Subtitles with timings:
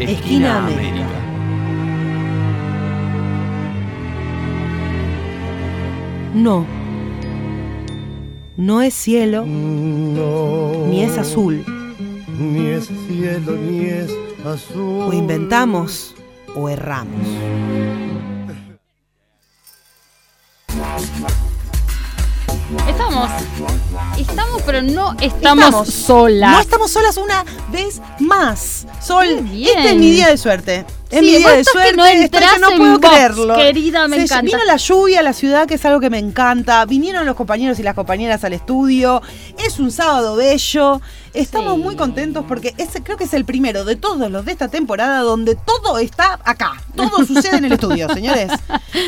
[0.00, 1.06] Esquina América.
[6.34, 6.64] No.
[8.56, 11.64] No es cielo, ni es azul.
[12.38, 14.10] Ni es cielo, ni es
[14.44, 15.08] azul.
[15.08, 16.14] O inventamos
[16.54, 17.26] o erramos.
[24.60, 26.50] Estamos, pero no estamos, solas.
[26.52, 28.86] No estamos solas una vez más.
[29.00, 29.78] Sol, bien.
[29.78, 30.84] este es mi día de suerte.
[31.10, 31.96] Es Sí, mi día de que suerte.
[31.96, 33.56] no estoy entras que no en puedo box, creerlo.
[33.56, 34.42] querida, me encanta.
[34.42, 36.84] Vino la lluvia a la ciudad, que es algo que me encanta.
[36.84, 39.22] Vinieron los compañeros y las compañeras al estudio.
[39.58, 41.00] Es un sábado bello.
[41.34, 41.82] Estamos Sí.
[41.82, 45.20] muy contentos porque ese creo que es el primero de todos los de esta temporada
[45.20, 46.72] donde todo está acá.
[46.96, 48.50] Todo sucede en el estudio, señores.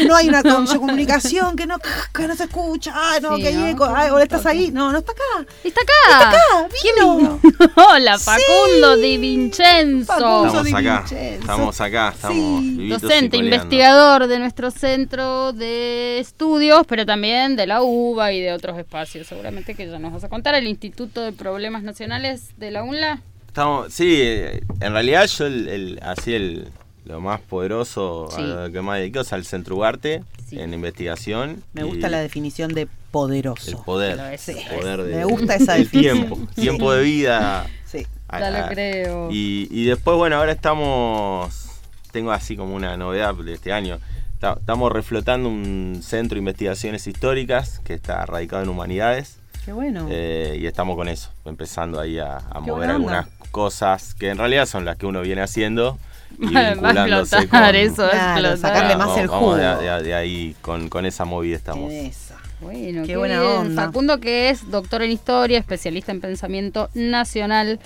[0.07, 1.77] No hay una comunicación que no,
[2.15, 2.93] que no se escucha.
[2.95, 3.75] Ay, no, Sí, que hay
[4.23, 4.71] estás ahí.
[4.71, 5.47] No, no está acá.
[5.65, 6.29] Está acá.
[6.31, 7.39] acá, ¿Quién vino.
[7.41, 7.41] vino?
[7.91, 10.07] Hola, Facundo Di Vincenzo.
[10.13, 10.47] Facundo.
[10.47, 11.41] Estamos Di acá, Vincenzo.
[11.41, 12.89] estamos acá, estamos Sí.
[12.89, 18.79] Docente, investigador de nuestro centro de estudios, pero también de la UBA y de otros
[18.79, 19.27] espacios.
[19.27, 20.55] Seguramente que ya nos vas a contar.
[20.55, 23.21] El Instituto de Problemas Nacionales de la UNLA.
[23.49, 26.69] Estamos, sí, eh, en realidad yo el, el- así el
[27.05, 28.41] lo más poderoso Sí.
[28.43, 30.61] a lo que más dedico es al Centro Ugarte Sí.
[30.61, 31.63] en investigación.
[31.73, 33.83] Me gusta la definición de el poderoso.
[33.85, 36.19] poder, Lo es, el poder de, Me gusta esa del definición.
[36.19, 37.67] tiempo, tiempo de vida.
[37.87, 38.07] Sí.
[38.31, 39.29] Ya lo creo.
[39.31, 41.67] Y, y después, bueno, ahora estamos,
[42.13, 43.99] tengo así como una novedad de este año.
[44.39, 49.39] Ta- Estamos reflotando un centro de investigaciones históricas que está radicado en humanidades.
[49.65, 50.07] Qué bueno.
[50.11, 54.85] Eh, y estamos con eso, empezando ahí a, mover algunas cosas que en realidad son
[54.85, 55.99] las que uno viene haciendo
[56.39, 59.57] y Va a vinculándose explotar con- eso, Claro, sacarle más el vamos jugo.
[59.57, 61.93] de- de ahí, con, con esa movida estamos.
[61.93, 62.37] Esa.
[62.61, 63.53] Bueno, Qué qué, buena bien.
[63.57, 63.87] onda.
[63.87, 67.81] Facundo, que es doctor en historia, especialista en pensamiento nacional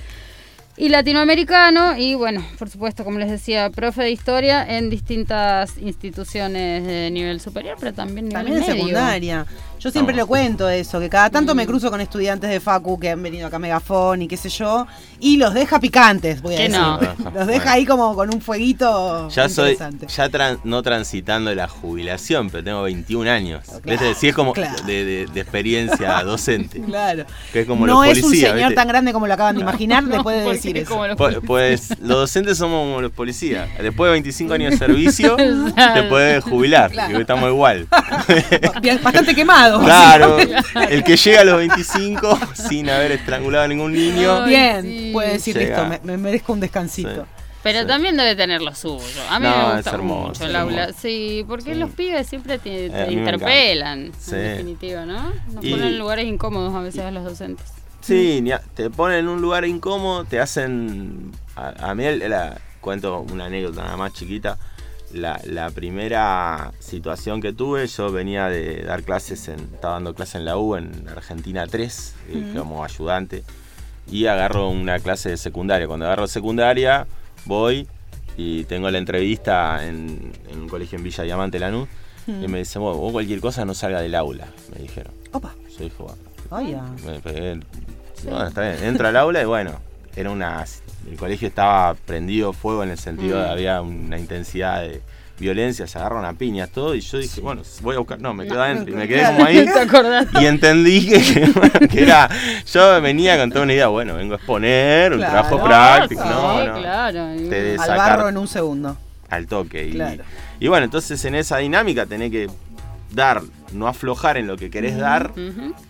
[0.76, 1.96] y latinoamericano.
[1.96, 7.40] Y bueno, por supuesto, como les decía, profe de historia en distintas instituciones de nivel
[7.40, 8.74] superior, pero también nivel También en medio.
[8.82, 9.46] secundaria.
[9.78, 10.22] Yo siempre Vamos.
[10.24, 11.56] lo cuento eso, que cada tanto Mm.
[11.58, 14.48] me cruzo con estudiantes de Facu que han venido acá a Megafón y qué sé
[14.48, 14.86] yo,
[15.20, 16.76] y los deja picantes, voy a decir.
[16.76, 16.98] no.
[17.34, 20.06] Los deja ahí como con un fueguito Ya soy, interesante.
[20.08, 23.64] ya tran- no transitando la jubilación, pero tengo 21 años.
[23.82, 24.16] Claro, ¿Ves?
[24.18, 24.74] Sí, es como claro.
[24.86, 26.80] de, de- de experiencia docente.
[26.80, 27.24] Claro.
[27.52, 28.74] Que es como no los es un policías, señor ¿viste?
[28.76, 31.06] tan grande como lo acaban de imaginar, puede porque decir es eso.
[31.06, 33.68] los Pues, pues los docentes somos como los policías.
[33.80, 35.36] Después de 25 años de servicio,
[35.94, 36.90] te puedes jubilar.
[36.90, 37.08] Claro.
[37.08, 37.86] Digo, estamos igual.
[39.02, 39.65] Bastante quemado.
[39.84, 40.38] Claro,
[40.90, 44.42] el que llega a los 25 sin haber estrangulado a ningún niño.
[44.44, 45.10] Ay, Bien, sí.
[45.12, 45.88] puede decir, Llega.
[45.88, 47.22] listo, me, me merezco un descansito.
[47.24, 47.42] Sí.
[47.62, 47.86] Pero Sí.
[47.88, 49.02] también debe tener lo suyo.
[49.28, 50.92] A mí No, me es gusta hermoso, mucho el aula.
[50.92, 51.80] Sí, porque Sí.
[51.80, 54.34] los pibes siempre te, Eh, te interpelan, Sí.
[54.36, 55.32] en definitiva, ¿no?
[55.52, 57.66] Nos Y- ponen en lugares incómodos a veces a los docentes.
[58.02, 58.44] Sí,
[58.74, 61.32] te ponen en un lugar incómodo, te hacen.
[61.56, 64.56] A, a mí, el- la- cuento una anécdota nada más chiquita.
[65.12, 70.36] La, la primera situación que tuve, yo venía de dar clases, en, estaba dando clases
[70.36, 73.44] en la U, en Argentina 3, eh, como ayudante,
[74.10, 75.86] y agarro una clase de secundaria.
[75.86, 77.06] Cuando agarro secundaria,
[77.44, 77.86] voy
[78.36, 81.88] y tengo la entrevista en, en un colegio en Villa Diamante, Lanús,
[82.26, 85.12] y me dicen, vos, vos cualquier cosa no salga del aula, me dijeron.
[85.32, 86.16] Opa, Yo dije, bueno,
[86.50, 86.82] vaya.
[87.06, 87.60] me pegué.
[88.24, 88.82] Bueno, está bien.
[88.82, 89.78] Entro al aula y bueno,
[90.16, 90.64] era una.
[91.10, 93.50] El colegio estaba prendido fuego en el sentido de Mm.
[93.50, 95.00] había una intensidad de
[95.38, 96.94] violencia, se agarraron a piñas, todo.
[96.94, 98.18] Y yo dije, bueno, voy a buscar.
[98.20, 98.94] No, me quedo adentro.
[98.94, 99.66] Y me quedé como ahí.
[100.40, 102.28] Y entendí que, bueno, que era.
[102.72, 105.32] Yo venía con toda una idea, bueno, vengo a exponer, un Claro.
[105.32, 106.22] trabajo práctico.
[106.22, 106.78] sí, No, no.
[106.80, 107.34] claro.
[107.34, 108.96] y- Te Al sacar- barro en un segundo.
[109.28, 109.86] Al toque.
[109.88, 110.22] Y, Claro.
[110.60, 112.48] y bueno, entonces en esa dinámica tenés que
[113.12, 115.32] dar, no aflojar en lo que querés dar,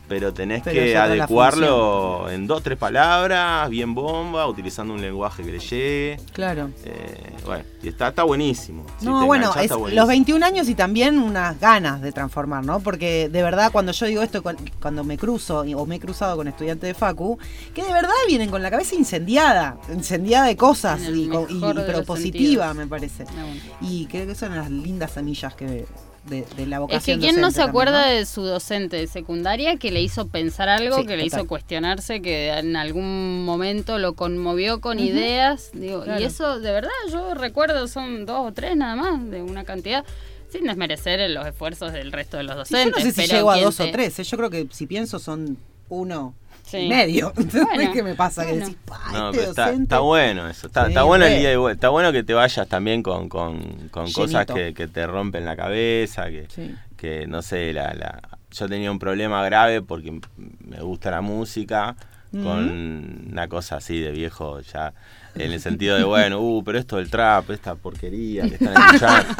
[0.08, 5.52] pero tenés Pero que adecuarlo en dos, tres palabras, bien bomba, utilizando un lenguaje que
[5.52, 6.20] le llegue.
[6.32, 6.70] Claro.
[6.84, 8.84] Eh, bueno, y está, está buenísimo.
[8.98, 10.00] Si No, bueno, enganchás, es está buenísimo.
[10.02, 12.80] los 21 años y también unas ganas de transformar, ¿no?
[12.80, 16.36] Porque de verdad cuando yo digo esto, cu- cuando me cruzo o me he cruzado
[16.36, 17.38] con estudiantes de Facu,
[17.74, 21.82] que de verdad vienen con la cabeza incendiada, incendiada de cosas, y, y- mejor de
[21.84, 22.74] pero los positiva, sentidos.
[22.76, 23.24] me parece.
[23.24, 23.60] Bueno.
[23.80, 25.86] Y creo que son las lindas semillas que
[26.28, 29.76] de, de la Es vocación que quién no se acuerda de su docente de secundaria
[29.76, 31.40] que le hizo pensar algo, Sí, que le total.
[31.40, 35.70] hizo cuestionarse, que en algún momento lo conmovió con ideas.
[35.72, 36.20] Digo, Claro.
[36.20, 40.04] Y eso, de verdad, yo recuerdo, son dos o tres nada más, de una cantidad,
[40.50, 42.64] sin desmerecer los esfuerzos del resto de los ¿no?
[42.64, 43.02] Sí, docentes.
[43.02, 44.24] yo no sé si pero llego a dos te- o tres, ¿eh?
[44.24, 46.34] yo creo que si pienso son uno
[46.64, 46.78] Sí.
[46.78, 47.32] y medio.
[47.52, 48.42] Bueno, ¿Qué me pasa?
[48.42, 48.58] bueno.
[48.58, 49.82] Que decís, "Pa, No, este está, docente".
[49.84, 50.66] está bueno eso.
[50.66, 51.74] Está, Sí, está bueno el día de vuelta.
[51.76, 55.54] Está bueno que te vayas también con, con, con cosas que, que te rompen la
[55.56, 56.74] cabeza, que, Sí.
[56.96, 60.18] que no sé, la, la, yo tenía un problema grave porque
[60.64, 61.94] me gusta la música,
[62.32, 64.92] con una cosa así de viejo ya
[65.38, 69.34] en el sentido de bueno uh pero esto del trap esta porquería que están escuchando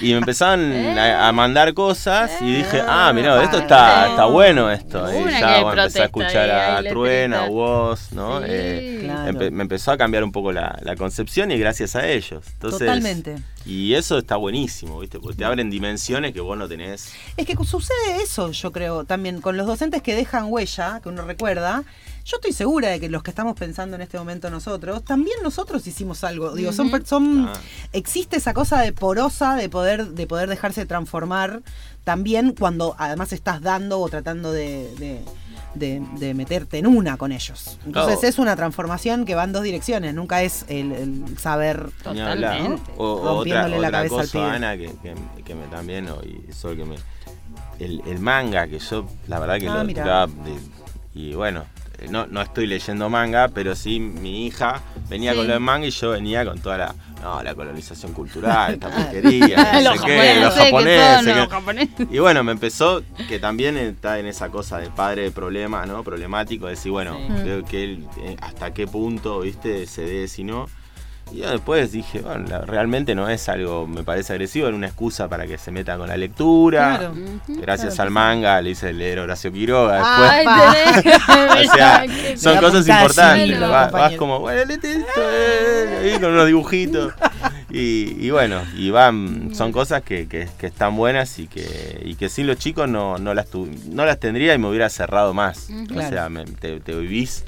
[0.00, 4.70] y me empezaron a, a mandar cosas y dije ah mira esto está está bueno
[4.70, 7.48] esto y ya bueno, empecé a escuchar a Truena a.
[7.48, 8.46] Woz no Sí.
[8.48, 9.32] Eh, Claro.
[9.32, 12.80] empe- me empezó a cambiar un poco la, la concepción y gracias a ellos entonces
[12.80, 13.36] Totalmente.
[13.64, 17.56] y eso está buenísimo viste porque te abren dimensiones que vos no tenés Es que
[17.64, 21.84] sucede eso, yo creo, también con los docentes que dejan huella, que uno recuerda.
[22.30, 25.86] Yo estoy segura de que los que estamos pensando en este momento nosotros, también nosotros
[25.86, 26.52] hicimos algo.
[26.54, 27.54] Digo, son, per- son Ah.
[27.94, 31.62] existe esa cosa de porosa de poder, de poder dejarse transformar
[32.04, 35.22] también cuando además estás dando o tratando de, de-
[35.74, 37.78] de- de meterte en una con ellos.
[37.86, 38.28] Entonces Claro.
[38.28, 41.88] es una transformación que va en dos direcciones, nunca es el, el saber.
[42.02, 42.92] Totalmente.
[42.98, 44.44] O, o otra, la otra cabeza al cosa, pibe.
[44.50, 46.96] Ana, que, que- que me también, o- y eso que me.
[47.78, 50.02] El, el manga, que yo, la verdad que Ah, lo mirá.
[50.02, 50.78] tiraba de-
[51.14, 51.64] Y bueno,
[52.10, 55.38] no, no estoy leyendo manga, pero sí mi hija venía Sí.
[55.38, 56.94] con lo de manga y yo venía con toda la.
[57.22, 62.44] No, la colonización cultural, esta porquería, no sé qué, los japoneses que que- y bueno,
[62.44, 66.04] me empezó, que también está en esa cosa de padre de problema, ¿no?
[66.04, 67.42] Problemático, de decir, bueno, Sí.
[67.42, 70.68] creo que él, eh, hasta qué punto, viste, se dé, si no.
[71.32, 74.86] Y yo después dije, bueno, la- realmente no es algo, me parece agresivo, era una
[74.86, 76.96] excusa para que se meta con la lectura.
[76.98, 77.14] Claro.
[77.48, 80.30] Gracias Claro, al manga le hice leer Horacio Quiroga después.
[80.30, 80.46] Ay,
[80.96, 82.04] tenés- o sea,
[82.36, 83.60] son cosas importantes.
[83.92, 87.12] vas, como, bueno, léete esto, eh, ahí con unos dibujitos.
[87.70, 92.14] Y, y bueno, y van, son cosas que, que- que están buenas y que, y
[92.14, 95.34] que sin los chicos no, no, las tu- no las tendría y me hubiera cerrado
[95.34, 95.68] más.
[95.94, 97.44] O sea, me- te, te vivís.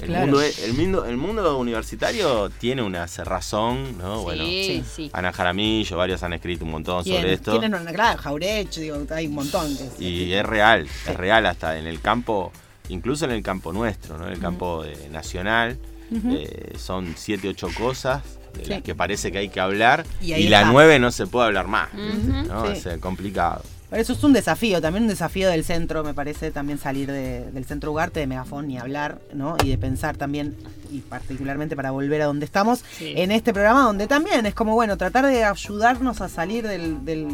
[0.00, 0.26] El, Claro.
[0.26, 4.22] mundo, es- el, mundo, el mundo universitario tiene una cerrazón, ¿no?
[4.22, 4.84] Bueno, Sí, sí.
[4.94, 5.10] sí.
[5.12, 7.58] Ana Jaramillo, varios han escrito un montón sobre esto.
[7.58, 7.92] ¿Quiénes no?
[7.92, 9.74] Claro, Jaureche, digo, hay un montón.
[9.98, 12.52] Que Y es real, es real hasta en el campo,
[12.90, 14.26] incluso en el campo nuestro, ¿no?
[14.26, 15.78] En el campo de- nacional,
[16.12, 18.22] eh, son siete, ocho cosas
[18.56, 18.70] de Sí.
[18.70, 21.88] las que parece que hay que hablar Y la nueve no se puede hablar más.
[21.94, 22.66] ¿no?
[22.66, 22.72] Sí.
[22.78, 23.62] Es eh, complicado.
[23.88, 27.50] Pero eso es un desafío, también un desafío del centro, me parece, también salir de-
[27.52, 29.56] del centro Ugarte, de Megafón, y hablar, ¿no?
[29.64, 30.56] Y de pensar también,
[30.90, 33.14] y particularmente para volver a donde estamos, Sí.
[33.16, 37.28] en este programa donde también es como, bueno, tratar de ayudarnos a salir del, del,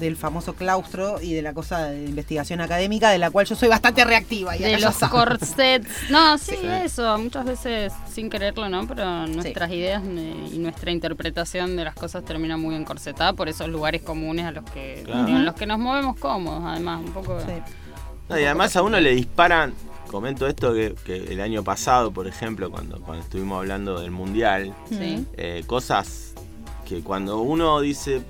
[0.00, 3.68] del famoso claustro y de la cosa de investigación académica, de la cual yo soy
[3.68, 4.56] bastante reactiva.
[4.56, 5.88] Y de los corsets.
[6.10, 6.66] No, sí, Sí.
[6.84, 8.86] eso, muchas veces sin quererlo, ¿no?
[8.86, 14.02] Pero nuestras ideas y nuestra interpretación de las cosas termina muy encorsetada por esos lugares
[14.02, 15.28] comunes a los que, Claro.
[15.28, 17.40] en los que nos movemos cómodos, además, un poco.
[17.40, 17.52] Sí.
[18.28, 19.72] No, y además a uno le disparan,
[20.10, 24.74] comento esto que, que el año pasado, por ejemplo, cuando, cuando estuvimos hablando del Mundial,
[24.90, 25.26] Sí.
[25.36, 26.34] eh, cosas
[26.86, 28.22] que cuando uno dice,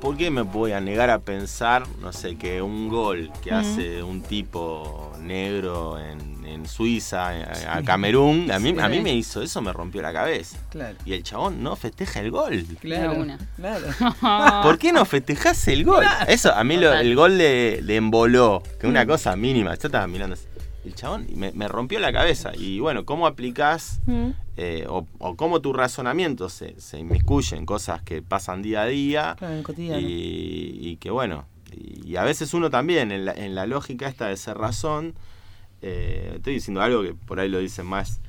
[0.00, 4.02] ¿por qué me voy a negar a pensar, no sé, que un gol que hace
[4.02, 9.02] un tipo negro en, en Suiza, a, a Camerún, a mí, a mí Sí.
[9.02, 10.58] me hizo eso, me rompió la cabeza.
[10.70, 10.96] Claro.
[11.04, 12.64] Y el chabón no festeja el gol.
[12.80, 13.14] Claro.
[13.14, 13.38] Una.
[13.56, 13.86] claro.
[14.62, 16.04] ¿Por qué no festejás el gol?
[16.28, 18.90] Eso, a mí lo- el gol de, de Emboló, que es Mm.
[18.90, 20.44] una cosa mínima, yo estaba mirando así,
[20.86, 22.52] el chabón y me, me rompió la cabeza.
[22.56, 24.30] Y bueno, ¿cómo aplicás Mm.
[24.56, 28.86] eh, o, o cómo tu razonamiento se, se inmiscuye en cosas que pasan día a
[28.86, 30.00] día Claro, en el cotidiano.
[30.00, 34.08] y, y que bueno, y, y a veces uno también en la, en la lógica
[34.08, 35.14] esta de ser razón,
[35.82, 38.20] eh, estoy diciendo algo que por ahí lo dicen más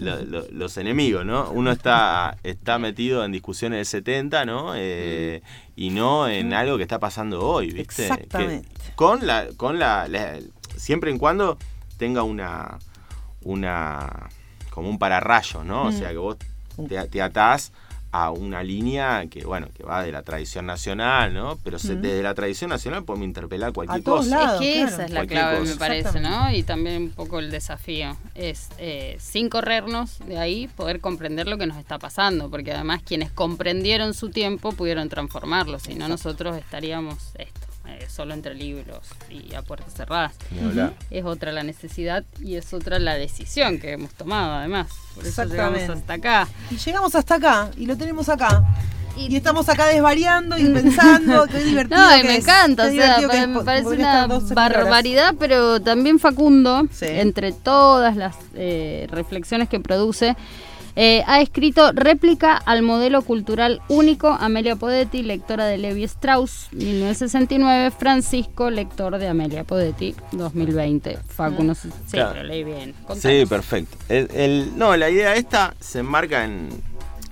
[0.00, 1.50] lo- lo- los enemigos, ¿no?
[1.50, 4.72] Uno está, está metido en discusiones del 70, ¿no?
[4.76, 5.42] Eh,
[5.76, 7.94] y no en algo que está pasando hoy, ¿viste?
[7.96, 8.68] Que- Exactamente.
[8.94, 10.38] con la, con la, la-
[10.76, 11.58] siempre en cuando
[11.98, 12.78] tenga una,
[13.42, 14.28] una,
[14.70, 15.82] como un pararrayo, ¿no?
[15.84, 15.98] O Mm.
[15.98, 16.36] sea, que vos
[16.88, 17.72] te, te atás
[18.10, 21.58] a una línea que, bueno, que va de la tradición nacional, ¿no?
[21.62, 22.00] Pero se- Mm.
[22.00, 24.36] desde la tradición nacional podemos interpelar cualquier A todos cosa.
[24.44, 24.62] lados.
[24.62, 24.88] Es que claro.
[24.88, 25.72] esa es la Cualquier clave, cosa.
[25.72, 26.50] me parece, ¿no?
[26.50, 28.16] Y también un poco el desafío.
[28.34, 32.48] Es, eh, sin corrernos de ahí, poder comprender lo que nos está pasando.
[32.50, 35.78] Porque además quienes comprendieron su tiempo pudieron transformarlo.
[35.78, 40.32] Si no, nosotros estaríamos esto, eh, solo entre libros y a puertas cerradas.
[41.10, 44.88] Es otra la necesidad y es otra la decisión que hemos tomado, además.
[45.14, 46.48] Por eso llegamos hasta acá.
[46.70, 48.62] Y llegamos hasta acá, y lo tenemos acá.
[49.16, 51.98] Y- Y estamos acá desvariando y pensando, qué divertido.
[52.00, 54.54] No, y que me es, encanta, o sea, es, me parece una estar 12 horas.
[54.54, 57.06] barbaridad, pero también Facundo, Sí.
[57.08, 60.36] entre todas las eh, reflexiones que produce,
[60.96, 67.90] eh, ha escrito réplica al modelo cultural único, Amelia Podetti, lectora de Levi Strauss, 1969,
[67.90, 71.18] Francisco, lector de Amelia Podetti, 2020.
[71.28, 72.30] Facu, no sé, sí, Claro.
[72.34, 72.94] pero leí bien.
[73.16, 73.96] Sí, perfecto.
[74.08, 76.68] El, el- no, la idea esta se enmarca en.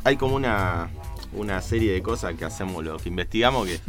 [0.04, 0.88] Hay como una,
[1.32, 3.80] una serie de cosas que hacemos, lo que investigamos, que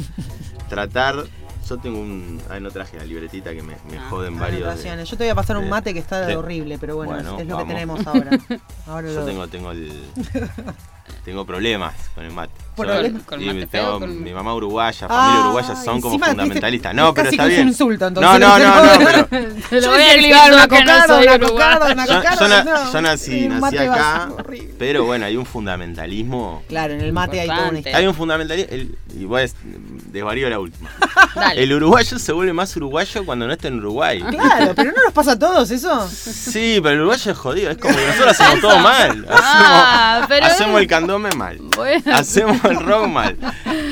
[0.69, 1.25] tratar.
[1.67, 2.41] Yo tengo un.
[2.49, 4.83] Ah, no traje la libretita que me, me Ah, joden varios.
[4.83, 5.05] de-.
[5.05, 7.41] Yo te voy a pasar un mate que está de- horrible, pero bueno, Bueno, es,
[7.41, 8.31] es lo que tenemos ahora.
[8.87, 10.03] ahora Yo lo- tengo, tengo el.
[11.25, 12.53] tengo problemas con el mate.
[12.77, 12.83] Yo-
[13.25, 16.93] ¿Con y mate tengo- con- Mi mamá uruguaya, familia Ah, uruguaya son como fundamentalistas.
[16.93, 17.61] No, pero está bien.
[17.63, 19.25] un insulto, no, entonces, no, no no, no, pero.
[19.25, 22.39] Te Yo lo voy a dar una soy una cocarda, una Yo, cocarda.
[22.39, 22.93] yo na- no.
[22.93, 24.29] yo nací, Un nací acá,
[24.77, 26.63] pero bueno, hay un fundamentalismo.
[26.67, 27.77] Claro, en el mate hay Importante.
[27.79, 27.97] historia.
[27.97, 28.71] Hay un fundamentalismo.
[28.75, 29.47] el- Y voy a
[30.11, 30.89] desvarío la última.
[31.35, 31.63] Dale.
[31.63, 34.21] El uruguayo se vuelve más uruguayo cuando no está en Uruguay.
[34.21, 36.07] Claro, pero no nos pasa a todos eso.
[36.09, 37.71] Sí, pero el uruguayo es jodido.
[37.71, 39.09] Es como que nosotros hacemos todo mal.
[39.09, 41.57] Hacemos, Ah, pero- hacemos el candombe mal.
[41.75, 42.15] Bueno.
[42.15, 43.37] Hacemos el rock mal.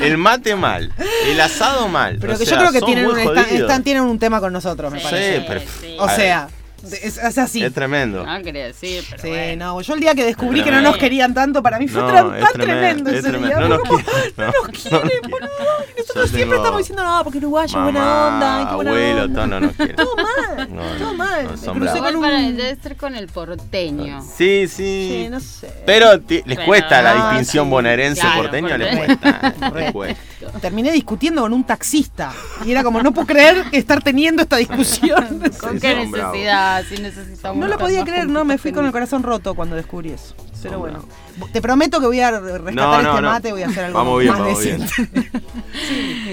[0.02, 0.92] El mate mal.
[1.26, 2.18] El asado mal.
[2.20, 4.52] Pero O que yo sea, creo que tienen un, están, están- tienen un tema con
[4.52, 5.36] nosotros, me Sí, parece.
[5.38, 5.96] Sí, pero- sí.
[6.00, 6.48] O sea,
[6.92, 7.62] es, es así.
[7.64, 8.24] Es tremendo.
[8.24, 9.74] No quería decir, pero Sí, bueno.
[9.74, 12.08] no, yo el día que descubrí que no nos querían tanto, para mí fue No,
[12.08, 13.58] tan, es tremendo, tremendo es ese tremendo.
[13.58, 13.68] día.
[13.68, 15.30] No Fue nos como, quieren, no, no nos no quieren, nos quieren.
[15.30, 15.48] boludo.
[15.96, 18.90] Y nosotros siempre tengo estamos diciendo, no, porque uruguayo, buena Mamá, onda, ay, qué buena
[18.90, 19.34] abuelo, onda.
[19.34, 19.94] todo no nos quiere.
[19.94, 21.46] Todo mal, No, todo mal.
[21.46, 21.66] crucé
[21.98, 22.56] con para, un...
[22.56, 24.22] debe ser con el porteño.
[24.22, 25.22] Sí, sí.
[25.24, 25.70] Sí, no sé.
[25.86, 29.54] Pero les Pero cuesta la distinción sí, bonaerense claro, porteño, les cuesta.
[29.74, 30.20] les cuesta.
[30.60, 32.32] Terminé discutiendo con un taxista.
[32.64, 35.42] Y era como, no puedo creer estar teniendo esta discusión.
[35.60, 36.84] ¿Con qué necesidad?
[36.88, 39.76] Si necesitamos No lo podía creer, no, me fui que con el corazón roto cuando
[39.76, 40.34] descubrí eso.
[40.62, 41.04] Pero bueno,
[41.52, 43.30] te prometo que voy a rescatar No, no, este no.
[43.30, 44.80] mate, voy a hacer algo Vamos bien, más vamos bien.
[44.80, 45.30] decente.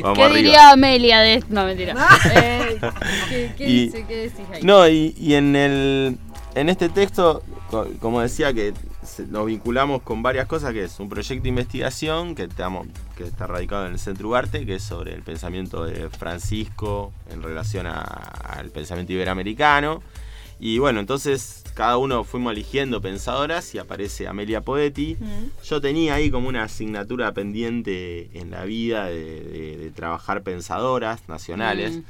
[0.01, 0.37] Vamos ¿Qué arriba.
[0.37, 1.47] diría Amelia de esto?
[1.49, 1.93] No, mentira.
[2.33, 2.79] Eh,
[3.29, 4.05] ¿qué, qué Y- dice?
[4.07, 4.63] ¿Qué decís ahí?
[4.63, 6.17] No, y, y en el
[6.55, 8.73] en este texto, co- como decía, que
[9.29, 13.47] lo vinculamos con varias cosas, que es un proyecto de investigación que, estamos, que está
[13.47, 18.01] radicado en el Centro Ugarte, que es sobre el pensamiento de Francisco en relación a-
[18.01, 20.01] al pensamiento iberoamericano.
[20.59, 25.17] Y bueno, entonces cada uno fuimos eligiendo pensadoras y aparece Amelia Poetti.
[25.65, 31.27] Yo tenía ahí como una asignatura pendiente en la vida de, de- de trabajar pensadoras
[31.27, 31.97] nacionales.
[31.97, 32.01] Mm.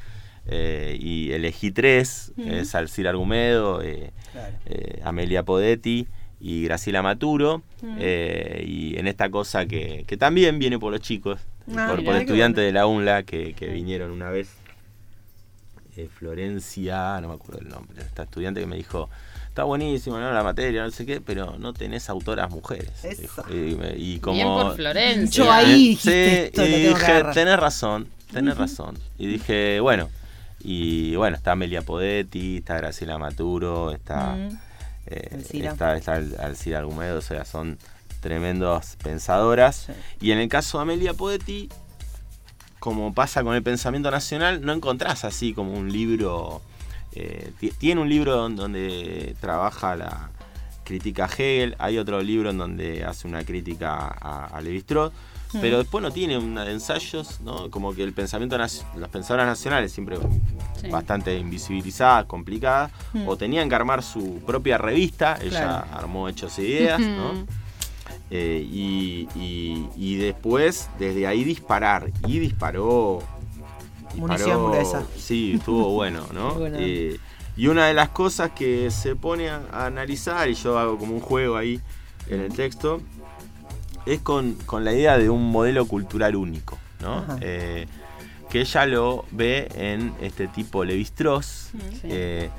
[0.48, 4.12] Eh, y elegí tres, es Alcira Argumedo, eh,
[4.66, 6.06] eh, Amelia Podetti
[6.44, 7.64] y Graciela Maturo.
[7.98, 11.40] eh, y en esta cosa que, que también viene por los chicos,
[11.78, 12.66] Ah, por, estudiantes bueno.
[12.68, 14.50] de la UNLA que, que vinieron una vez.
[15.96, 19.10] Eh, Florencia, no me acuerdo el nombre, esta estudiante que me dijo,
[19.48, 20.32] está buenísimo, ¿no?
[20.34, 23.06] La materia, no sé qué, pero no tenés autoras mujeres.
[23.06, 23.46] Eso.
[23.96, 25.44] Y, como, Bien por Florencia.
[25.46, 28.98] Yo ahí sí, y dije, tenés razón, tenés razón.
[29.20, 30.10] Y dije, bueno,
[30.64, 34.58] y bueno, está Amelia Podetti, está Graciela Maturo, está, Mm.
[35.08, 35.44] Eh,
[35.74, 37.78] está, está Al- Alcira Argumedo, o sea, son
[38.22, 39.88] tremendos pensadoras.
[39.88, 39.94] Sí.
[40.28, 41.70] Y en el caso de Amelia Podetti,
[42.80, 46.62] como pasa con el pensamiento nacional, no encontrás así como un libro.
[47.16, 50.32] eh, ti- tiene un libro don- donde trabaja la
[50.84, 55.14] crítica a Hegel, hay otro libro en donde hace una crítica a, a Levi-Strauss,
[55.62, 57.70] pero después no tiene una de ensayos, ¿no?
[57.70, 60.18] Como que el pensamiento, las pensadoras nacionales siempre
[60.82, 60.90] Sí.
[60.90, 63.28] bastante invisibilizadas, complicadas, Mm.
[63.28, 65.50] o tenían que armar su propia revista, ella
[65.86, 65.86] Claro.
[65.94, 67.46] armó Hechos e Ideas, ¿no?
[68.32, 72.10] Eh, y, y- y después, desde ahí disparar.
[72.28, 73.22] Y disparó.
[74.16, 75.04] Munición gruesa.
[75.18, 76.56] Sí, estuvo bueno, ¿no?
[76.66, 77.20] Eh,
[77.56, 81.14] y una de las cosas que se pone a, a analizar, y yo hago como
[81.14, 81.80] un juego ahí
[82.28, 83.02] en el texto,
[84.06, 87.26] es con, con la idea de un modelo cultural único, ¿no?
[87.42, 87.88] Eh,
[88.50, 92.02] que ella lo ve en este tipo Levi-Strauss, Sí.
[92.04, 92.50] eh,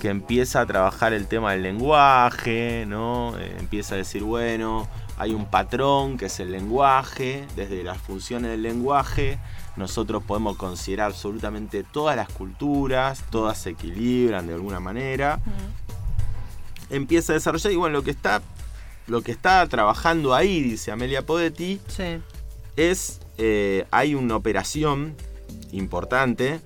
[0.00, 3.34] que empieza a trabajar el tema del lenguaje, ¿no?
[3.38, 8.50] Eh, empieza a decir, bueno, hay un patrón que es el lenguaje, desde las funciones
[8.50, 9.38] del lenguaje
[9.76, 15.40] nosotros podemos considerar absolutamente todas las culturas, todas se equilibran de alguna manera.
[16.90, 18.42] Empieza a desarrollar y bueno, lo que está
[19.06, 22.18] lo que está trabajando ahí, dice Amelia Podetti, Sí.
[22.76, 25.14] es eh, hay una operación
[25.72, 26.60] importante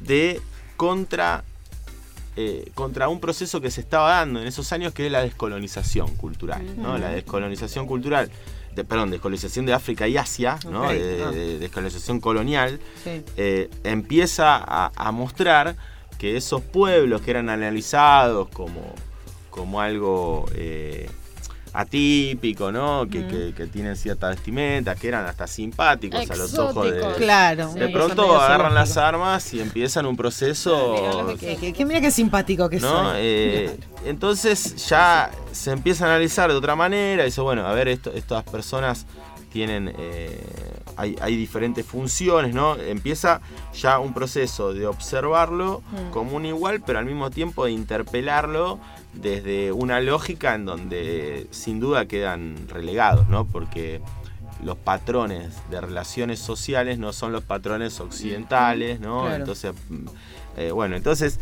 [0.00, 0.40] de
[0.76, 1.44] contra
[2.36, 6.14] eh, contra un proceso que se estaba dando en esos años que es la descolonización
[6.16, 6.96] cultural, ¿no?
[6.96, 8.30] La descolonización cultural,
[8.74, 10.88] de- perdón, descolonización de África y Asia, ¿no?
[10.88, 11.30] De- ah.
[11.32, 13.22] de- descolonización colonial, Sí.
[13.36, 15.74] eh, empieza a, a mostrar
[16.18, 18.94] que esos pueblos que eran analizados como,
[19.50, 21.08] como algo eh,
[21.72, 23.06] atípico, ¿no?
[23.08, 23.28] Que, Mm.
[23.28, 27.00] que- que tienen cierta vestimenta, que eran hasta simpáticos a los ojos de...
[27.16, 27.72] Claro.
[27.74, 30.94] De pronto agarran las armas y empiezan un proceso...
[31.00, 33.12] Mirá lo que Que, que- que mira qué simpático que ¿no?
[33.14, 37.24] Eh, entonces ya se empieza a analizar de otra manera.
[37.24, 39.06] Dice, bueno, a ver, esto- estas personas
[39.52, 39.92] tienen.
[39.98, 40.40] eh,
[40.96, 42.76] hay, hay diferentes funciones, ¿no?
[42.76, 43.40] Empieza
[43.74, 46.10] ya un proceso de observarlo Mm.
[46.10, 48.78] como un igual, pero al mismo tiempo de interpelarlo
[49.14, 53.44] desde una lógica en donde sin duda quedan relegados, ¿no?
[53.46, 54.00] Porque
[54.64, 59.22] los patrones de relaciones sociales no son los patrones occidentales, ¿no?
[59.22, 59.36] Claro.
[59.36, 60.06] Entonces, mm,
[60.58, 61.40] eh, bueno, entonces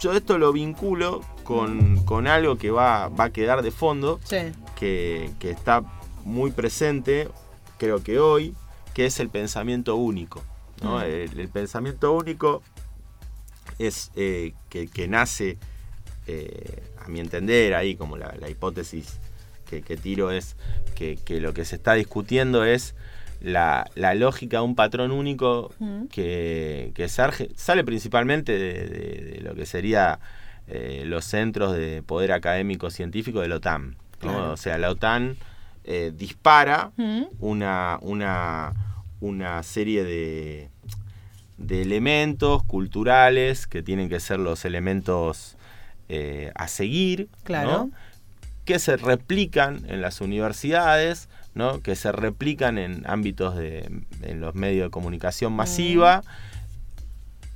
[0.00, 4.36] yo esto lo vinculo con, con algo que va, va a quedar de fondo, Sí.
[4.76, 5.82] que, que está
[6.24, 7.28] muy presente,
[7.78, 8.54] creo que hoy,
[8.94, 10.42] que es el pensamiento único.
[10.82, 10.98] ¿no?
[10.98, 11.02] Mm.
[11.02, 12.62] El, el pensamiento único
[13.78, 15.58] es eh, que, que nace,
[16.26, 19.18] eh, a mi entender, ahí como la, la hipótesis
[19.68, 20.56] que, que tiro es
[20.94, 22.94] que, que lo que se está discutiendo es
[23.40, 26.06] la, la lógica de un patrón único Mm.
[26.06, 30.18] que, que sarge- sale principalmente de, de- de lo que sería
[30.68, 33.90] eh, los centros de poder académico científico de la OTAN.
[33.90, 33.96] ¿no?
[34.18, 34.52] Claro.
[34.52, 35.36] O sea, la OTAN
[35.84, 37.22] eh, dispara Mm.
[37.40, 38.72] una, una,
[39.20, 40.68] una serie de,
[41.56, 45.56] de elementos culturales que tienen que ser los elementos
[46.12, 47.70] eh, a seguir, Claro.
[47.70, 47.90] ¿no?
[48.64, 51.80] que se replican en las universidades, ¿no?
[51.80, 53.88] que se replican en ámbitos de
[54.22, 56.22] en los medios de comunicación masiva,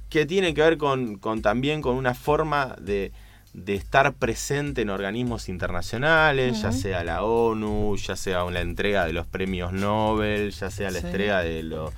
[0.09, 3.13] que tienen que ver con, con también con una forma de,
[3.53, 9.13] de estar presente en organismos internacionales, ya sea la ONU, ya sea la entrega de
[9.13, 11.07] los premios Nobel, ya sea la Sí.
[11.07, 11.93] entrega de los,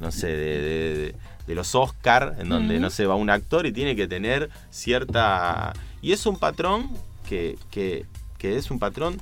[0.00, 1.14] no sé, de, de- de-
[1.46, 5.72] de los Oscar, en donde, no sé, va un actor y tiene que tener cierta...
[6.00, 6.90] Y es un patrón
[7.28, 8.06] que, que,
[8.38, 9.20] que es un patrón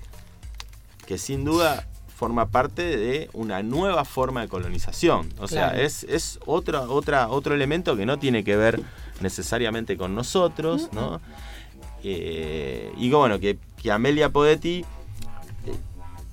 [1.07, 1.87] que sin duda
[2.17, 5.29] forma parte de una nueva forma de colonización.
[5.39, 5.85] O sea, Claro.
[5.85, 8.81] es, es otra, otra, otro elemento que no tiene que ver
[9.21, 11.21] necesariamente con nosotros, ¿no?
[12.03, 14.85] Eh, y que, bueno, que, que Amelia Podetti,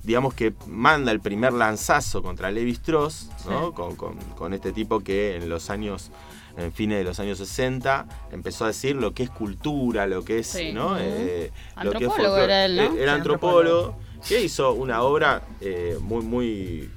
[0.08, 3.68] digamos que manda el primer lanzazo contra Levi Strauss, ¿no?
[3.68, 3.72] Sí.
[3.74, 6.10] Con, con- con este tipo que en los años,
[6.56, 10.38] en fines de los años 60, empezó a decir lo que es cultura, lo que
[10.40, 10.72] es, Sí.
[10.72, 10.86] ¿no?
[10.92, 10.96] Ujú.
[10.98, 11.52] Eh,
[11.84, 12.44] lo que es Antropólogo folclore.
[12.44, 12.82] era él, ¿no?
[12.82, 13.58] Eh, Era antropólogo.
[13.86, 16.90] antropólogo, que hizo una obra eh, muy, muy,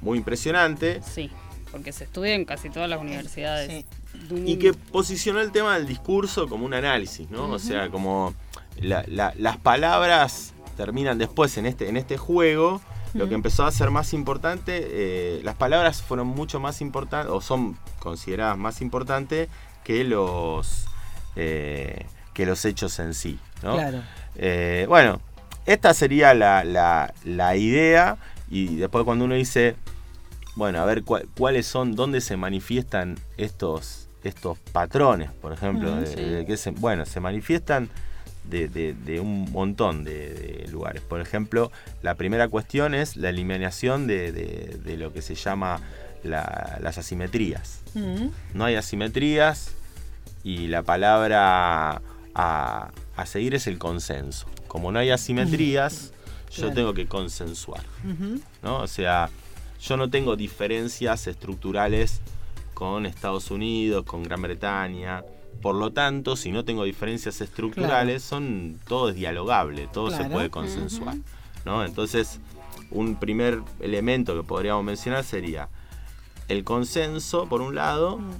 [0.00, 1.02] muy impresionante.
[1.02, 1.30] Sí,
[1.72, 3.68] porque se estudia en casi todas las universidades.
[3.68, 3.84] Sí.
[4.46, 7.50] Y que posicionó el tema del discurso como un análisis, ¿no?
[7.50, 8.32] O sea, como
[8.80, 12.80] la- la- las palabras terminan después en este, en este juego.
[13.14, 17.40] Lo que empezó a ser más importante, eh, las palabras fueron mucho más importantes, o
[17.40, 19.48] son consideradas más importantes
[19.84, 20.86] que los,
[21.36, 23.74] eh, que los hechos en sí, ¿no?
[23.74, 24.02] Claro.
[24.34, 25.20] Eh, bueno,
[25.64, 28.16] esta sería la, la- la idea
[28.50, 29.76] y después cuando uno dice,
[30.56, 36.06] bueno, a ver cuáles son, dónde se manifiestan estos, estos patrones, por ejemplo, Ujú, de-
[36.08, 36.20] sí.
[36.20, 37.90] de que se- bueno, se manifiestan
[38.50, 41.02] de, de- de un montón de, lugares.
[41.02, 41.70] Por ejemplo,
[42.02, 45.80] la primera cuestión es la eliminación de, lo que se llama
[46.22, 48.28] la- las asimetrías Mm.
[48.54, 49.70] no hay asimetrías
[50.42, 52.02] y la palabra
[52.34, 54.46] a, a seguir es el consenso.
[54.66, 56.12] Como no hay asimetrías,
[56.50, 56.74] yo Claro.
[56.74, 57.82] tengo que consensuar.
[58.62, 58.78] ¿no?
[58.78, 59.30] O sea,
[59.80, 62.20] yo no tengo diferencias estructurales
[62.74, 65.22] con Estados Unidos, con Gran Bretaña.
[65.62, 70.50] Por lo tanto, si no tengo diferencias estructurales, son todo es dialogable, todo se puede
[70.50, 71.16] consensuar,
[71.64, 71.84] ¿no?
[71.84, 72.40] Entonces,
[72.90, 75.68] un primer elemento que podríamos mencionar sería
[76.48, 78.30] el consenso, por un lado, Mm.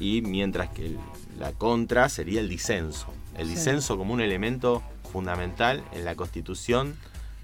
[0.00, 0.98] y mientras que el-
[1.38, 3.06] la contra sería el disenso.
[3.38, 3.54] El Sí.
[3.54, 4.82] disenso como un elemento
[5.12, 6.96] fundamental en la constitución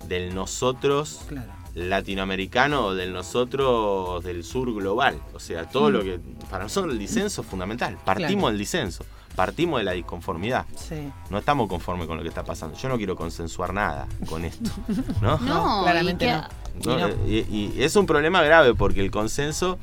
[0.08, 1.52] del nosotros Claro.
[1.74, 5.20] latinoamericano o del nosotros del sur global.
[5.34, 6.18] O sea, todo lo que...
[6.50, 7.96] Para nosotros el disenso es fundamental.
[8.04, 8.52] Partimos Mm.
[8.52, 9.04] Del disenso,
[9.38, 10.66] partimos de la disconformidad.
[10.74, 11.10] Sí.
[11.30, 12.76] No estamos conformes con lo que está pasando.
[12.76, 14.68] Yo no quiero consensuar nada con esto.
[15.22, 15.38] ¿no?
[15.38, 16.98] No, claramente y que- no.
[17.08, 17.08] ¿no?
[17.26, 19.78] Y es un problema grave porque el consenso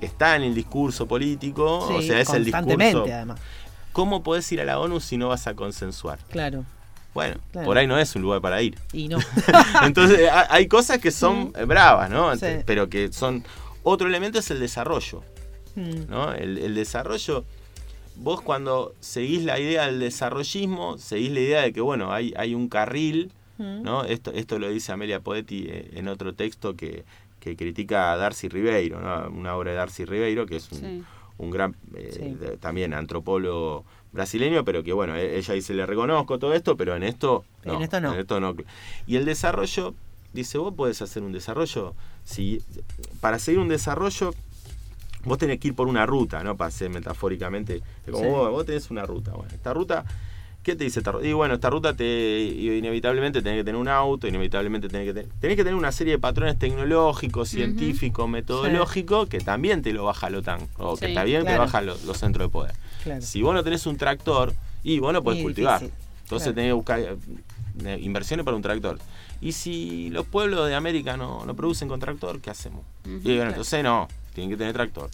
[0.00, 3.14] está en el discurso político, o Sí, sea, es el constantemente, discurso.
[3.14, 3.40] además.
[3.92, 6.18] ¿Cómo podés ir a la ONU si no vas a consensuar?
[6.30, 6.64] Claro.
[7.12, 7.66] Bueno, Claro.
[7.66, 8.78] por ahí no es un lugar para ir.
[8.92, 9.18] Y no.
[9.84, 12.34] Entonces, ha- hay cosas que son bravas, ¿no?
[12.36, 12.46] Sí.
[12.66, 13.44] Pero que son.
[13.84, 15.22] Otro elemento es el desarrollo,
[15.76, 16.08] Mm.
[16.08, 16.32] ¿no?
[16.32, 17.44] El, el desarrollo.
[18.16, 22.54] Vos cuando seguís la idea del desarrollismo, seguís la idea de que, bueno, hay, hay
[22.54, 23.30] un carril.
[23.56, 24.02] ¿no?
[24.04, 27.04] Esto, esto lo dice Amelia Poetti eh, en otro texto que,
[27.38, 29.28] que critica a Darcy Ribeiro, ¿no?
[29.30, 31.02] Una obra de Darcy Ribeiro, que es un, Sí.
[31.38, 32.34] un gran, eh, Sí.
[32.34, 36.96] de- también antropólogo brasileño, pero que bueno, e- ella dice, le reconozco todo esto, pero
[36.96, 37.74] en esto no.
[37.74, 38.14] En esto no.
[38.14, 38.56] En esto no.
[39.06, 39.94] Y el desarrollo,
[40.32, 42.60] dice, vos podés hacer un desarrollo, si
[43.20, 44.34] para seguir un desarrollo,
[45.24, 46.56] vos tenés que ir por una ruta, ¿no?
[46.56, 48.26] Para ser metafóricamente, como Sí.
[48.26, 50.04] vos, vos tenés una ruta, bueno, esta ruta...
[50.62, 51.26] ¿Qué te dice esta ruta?
[51.26, 55.28] Y bueno, esta ruta te inevitablemente tenés que tener un auto, inevitablemente tenés que tener,
[55.38, 60.30] tenés que tener una serie de patrones tecnológicos, científicos, metodológicos, que también te lo baja
[60.30, 61.64] la OTAN, o que también te claro.
[61.64, 62.72] bajan los, los centros de poder.
[63.02, 63.20] Claro.
[63.20, 65.80] Si vos no tenés un tractor, y vos no podés Y cultivar.
[65.82, 66.54] difícil, Entonces claro.
[66.54, 67.00] tenés que buscar.
[67.84, 68.98] eh, inversiones para un tractor.
[69.42, 72.80] Y si los pueblos de América no, no producen con tractor, ¿qué hacemos?
[73.04, 75.08] Y bueno, entonces no, tienen que tener tractor.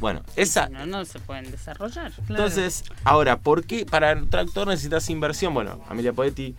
[0.00, 2.12] Bueno, esa, No, no se pueden desarrollar.
[2.28, 5.54] entonces, ahora, ¿por qué para el tractor necesitas inversión?
[5.54, 6.54] Bueno, Amelia Poetti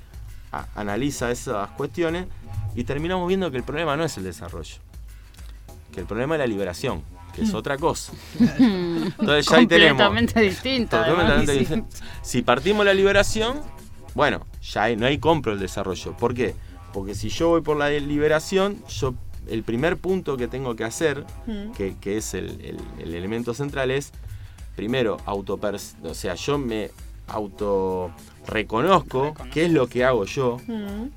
[0.75, 2.27] analiza esas cuestiones
[2.75, 4.75] y terminamos viendo que el problema no es el desarrollo,
[5.91, 7.03] que el problema es la liberación,
[7.35, 8.13] que es otra cosa.
[8.39, 10.01] Entonces ya ahí tenemos.
[10.01, 10.97] Completamente distinto.
[10.97, 11.21] además.
[11.25, 11.97] Totalmente diferente.
[12.21, 13.61] Si partimos la liberación,
[14.15, 16.15] bueno, ya hay- no hay compro el desarrollo.
[16.15, 16.55] ¿Por qué?
[16.93, 19.15] Porque si yo voy por la liberación, yo
[19.47, 21.25] el primer punto que tengo que hacer,
[21.77, 24.11] que, que es el, el- el elemento central, es
[24.75, 26.89] primero autopers o sea, yo me
[27.27, 28.11] auto
[28.47, 29.33] reconozco.
[29.51, 30.57] qué es lo que hago yo,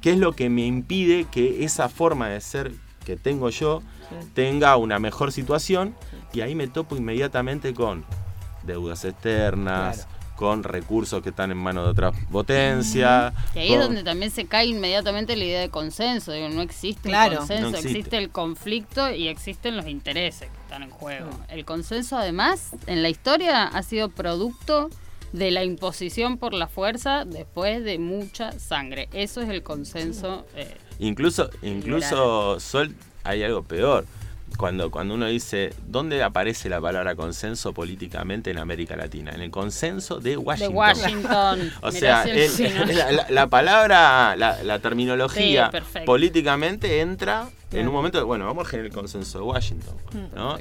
[0.01, 2.73] qué es lo que me impide que esa forma de ser
[3.05, 3.83] que tengo yo
[4.35, 5.95] tenga una mejor situación
[6.33, 8.05] y ahí me topo inmediatamente con
[8.63, 13.33] deudas externas, con recursos que están en manos de otra potencia.
[13.55, 16.33] Y ahí con- es donde también se cae inmediatamente la idea de consenso.
[16.33, 17.33] Digo, no existe Claro.
[17.33, 17.99] el consenso, No existe.
[17.99, 18.19] existe.
[18.19, 21.31] el conflicto y existen los intereses que están en juego.
[21.49, 24.91] El consenso, además, en la historia ha sido producto
[25.33, 29.09] de la imposición por la fuerza después de mucha sangre.
[29.13, 30.47] Eso es el consenso.
[30.55, 32.95] eh, Incluso, incluso Sol,
[33.25, 34.07] hay algo peor.
[34.57, 39.33] Cuando, cuando uno dice, ¿dónde aparece la palabra consenso políticamente en América Latina?
[39.35, 40.75] En el consenso de de Washington.
[40.77, 41.73] Washington.
[41.83, 47.93] O sea, el la, la- la palabra, la, la terminología Sí, políticamente entra en un
[47.93, 49.95] momento de, bueno, vamos a generar el consenso de Washington.
[50.35, 50.57] ¿no?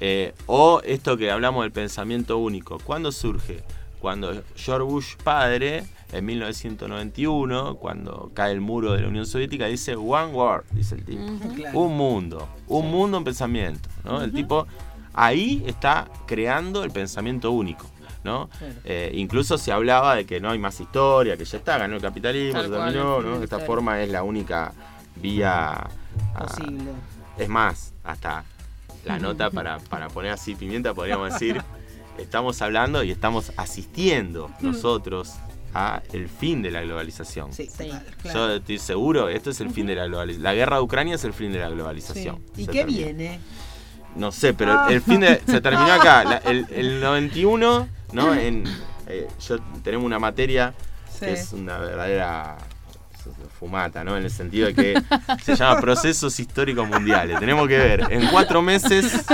[0.00, 2.78] Eh, o esto que hablamos del pensamiento único.
[2.78, 3.62] ¿Cuándo surge?
[4.04, 9.96] Cuando George Bush padre, en 1991, cuando cae el muro de la Unión Soviética, dice
[9.96, 11.22] One World, dice el tipo.
[11.56, 11.78] Claro.
[11.78, 13.88] Un mundo, un mundo en pensamiento.
[14.04, 14.20] ¿no?
[14.20, 14.66] El tipo
[15.14, 17.86] ahí está creando el pensamiento único.
[18.24, 18.50] ¿no?
[18.58, 18.74] Claro.
[18.84, 22.02] Eh, incluso se hablaba de que no hay más historia, que ya está, ganó el
[22.02, 23.42] capitalismo, Tal se terminó, ¿no?
[23.42, 24.74] esta forma es la única
[25.16, 25.88] vía a-
[26.46, 26.90] Posible.
[27.38, 28.44] es más, hasta
[29.06, 31.62] la nota para, para poner así pimienta podríamos decir,
[32.18, 35.32] estamos hablando y estamos asistiendo nosotros
[35.74, 37.52] a el fin de la globalización.
[37.52, 37.88] Sí, Sí.
[37.88, 38.54] total, Yo claro.
[38.54, 40.42] estoy seguro, esto es el fin de la globalización.
[40.44, 41.74] La guerra de Ucrania es el fin de la Sí.
[41.74, 42.40] globalización.
[42.56, 42.98] ¿Y qué termina.
[43.06, 43.40] viene?
[44.16, 44.86] No sé, pero Ah.
[44.90, 46.22] el fin de, se terminó acá.
[46.24, 48.32] La- el, el 91, ¿no?
[48.34, 48.64] En,
[49.08, 50.72] eh, yo tenemos una materia
[51.12, 51.20] Sí.
[51.26, 52.56] que es una verdadera
[53.58, 54.16] fumata, ¿no?
[54.16, 55.02] En el sentido de que
[55.42, 57.38] se llama procesos históricos mundiales.
[57.40, 59.24] Tenemos que ver en cuatro meses,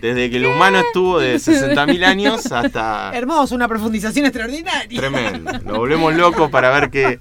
[0.00, 3.12] desde que el humano estuvo de 60.000 años hasta...
[3.14, 5.00] Hermoso, una profundización extraordinaria.
[5.00, 5.52] Tremendo.
[5.64, 7.18] Nos volvemos locos para ver qué...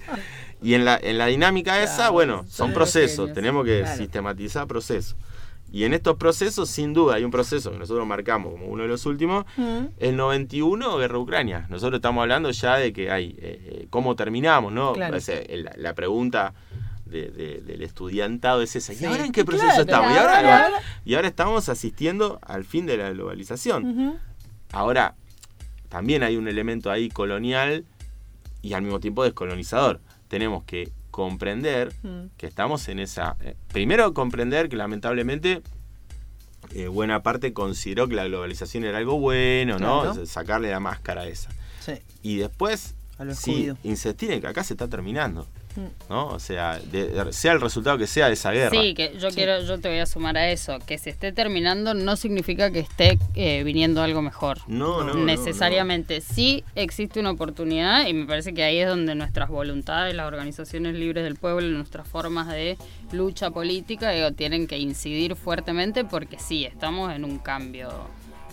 [0.61, 3.15] Y en la, en la dinámica esa, bueno, son procesos.
[3.27, 3.33] genios.
[3.35, 3.97] Tenemos que Claro.
[3.97, 5.15] sistematizar procesos.
[5.71, 8.89] Y en estos procesos, sin duda, hay un proceso que nosotros marcamos como uno de
[8.89, 9.45] los últimos.
[9.57, 9.85] Mm.
[9.99, 11.67] El 91, guerra Ucrania.
[11.69, 14.71] Nosotros estamos hablando ya de que hay, eh, eh, ¿cómo terminamos?
[14.73, 15.17] no Claro.
[15.49, 16.53] La, la pregunta
[17.05, 18.93] de- de- del estudiantado es esa.
[18.93, 19.05] ¿Y Sí.
[19.05, 20.11] ahora en qué proceso Claro, estamos?
[20.13, 20.69] Y ahora,
[21.05, 24.19] y ahora estamos asistiendo al fin de la globalización.
[24.71, 25.15] Ahora,
[25.89, 27.85] también hay un elemento ahí colonial
[28.61, 30.01] y al mismo tiempo descolonizador.
[30.27, 31.91] Tenemos que comprender
[32.37, 33.35] que estamos en esa...
[33.41, 35.61] eh, primero comprender que lamentablemente
[36.73, 40.01] eh, buena parte consideró que la globalización era algo bueno, ¿no?
[40.01, 40.25] Claro.
[40.25, 41.49] Sacarle la máscara a esa.
[41.81, 41.93] Sí.
[42.23, 42.95] Y después,
[43.33, 45.45] sí, insistir en que acá se está terminando.
[46.09, 46.27] ¿No?
[46.27, 48.71] O sea, de- sea el resultado que sea de esa guerra.
[48.71, 51.93] Sí, que yo quiero, yo te voy a sumar a eso, que se esté terminando
[51.93, 54.57] no significa que esté eh, viniendo algo mejor.
[54.67, 56.21] No, no, no, necesariamente.
[56.21, 60.95] Sí existe una oportunidad y me parece que ahí es donde nuestras voluntades, las organizaciones
[60.95, 62.77] libres del pueblo, nuestras formas de
[63.11, 67.89] lucha política, digo, tienen que incidir fuertemente porque sí, estamos en un cambio,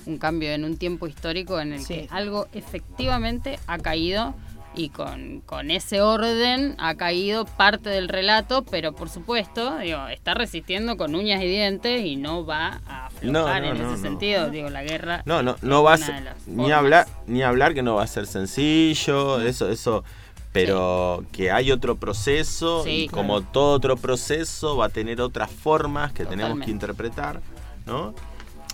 [0.06, 1.94] un cambio en un tiempo histórico en el Sí.
[1.94, 4.34] que algo efectivamente ha caído
[4.76, 10.34] y con, con ese orden ha caído parte del relato, pero por supuesto, digo, está
[10.34, 13.96] resistiendo con uñas y dientes y no va a aflojar No, no, en no, ese
[14.02, 14.08] no.
[14.10, 14.50] sentido.
[14.50, 17.94] Digo, la guerra No, no, no va a ser, ni hablar, ni hablar que no
[17.94, 20.04] va a ser sencillo, eso, eso,
[20.52, 23.22] pero que hay otro proceso Sí, y claro.
[23.22, 26.64] como todo otro proceso va a tener otras formas que tenemos Totalmente.
[26.66, 27.40] que interpretar,
[27.86, 28.14] ¿no?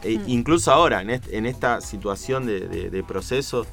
[0.03, 3.67] E Incluso ahora, en, est- en esta situación de, de- de proceso,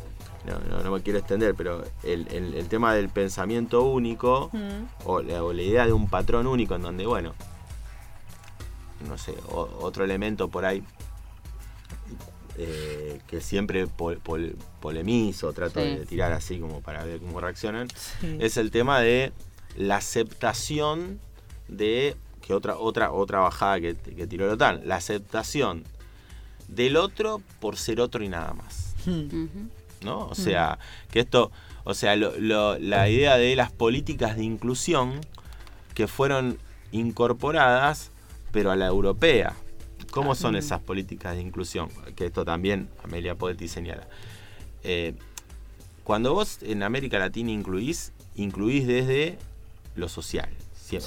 [0.50, 4.86] no, no- no me quiero extender, pero el, el- el tema del pensamiento único Mm.
[5.06, 7.34] o la, o la idea de un patrón único en donde, bueno,
[9.08, 10.84] no sé, o- otro elemento por ahí
[12.58, 15.96] eh, que siempre pol- pol- polemizo, trato Sí.
[15.96, 17.88] de tirar así como para ver cómo reaccionan,
[18.20, 18.38] Sí.
[18.42, 19.32] es el tema de
[19.78, 21.20] la aceptación
[21.70, 25.86] de, que otra, otra, otra bajada que, que tiró el OTAN, la aceptación
[26.68, 28.88] del otro por ser otro y nada más.
[29.06, 29.48] Mm.
[30.04, 30.28] ¿No?
[30.28, 30.80] O sea,
[31.12, 31.52] que esto,
[31.86, 35.22] O sea, lo- lo- la idea de las políticas de inclusión
[35.96, 36.60] que fueron
[36.92, 38.12] incorporadas,
[38.52, 39.56] pero a la europea.
[40.12, 41.90] ¿Cómo son esas políticas de inclusión?
[42.16, 44.08] Que esto también Amelia Poetti señala.
[44.84, 45.14] Eh,
[46.04, 49.38] cuando vos en América Latina incluís, incluís desde
[49.96, 50.50] lo social.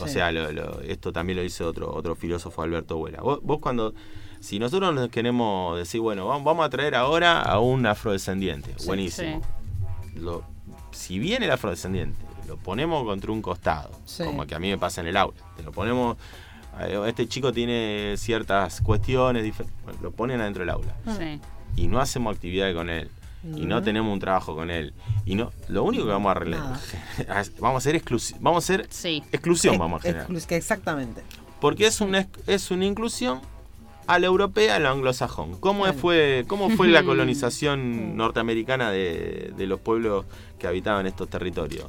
[0.04, 3.20] O sea, lo- lo- esto también lo dice otro, otro filósofo, Alberto Vuela.
[3.20, 3.94] Vos, vos cuando,
[4.42, 9.40] si nosotros nos queremos decir, bueno, vamos, a traer ahora a un afrodescendiente, buenísimo.
[10.16, 10.44] Lo-
[10.90, 14.24] si viene el afrodescendiente, lo ponemos contra un costado, Sí.
[14.24, 15.36] como que a mí me pasa en el aula.
[15.56, 16.16] Te lo ponemos,
[17.06, 19.54] este chico tiene ciertas cuestiones,
[20.02, 21.40] lo ponen adentro del aula Sí.
[21.76, 23.10] y no hacemos actividades con él
[23.56, 26.62] y no tenemos un trabajo con él y no lo único que vamos a arreglar
[27.60, 29.22] vamos a hacer exclusión vamos a hacer Sí.
[29.32, 31.22] exclusión Ex- vamos a generar exactamente.
[31.60, 33.40] porque es una es una inclusión
[34.06, 35.98] a la europea a la anglosajón cómo Claro.
[35.98, 40.24] fue cómo fue la colonización norteamericana de, de los pueblos
[40.58, 41.86] que habitaban estos territorios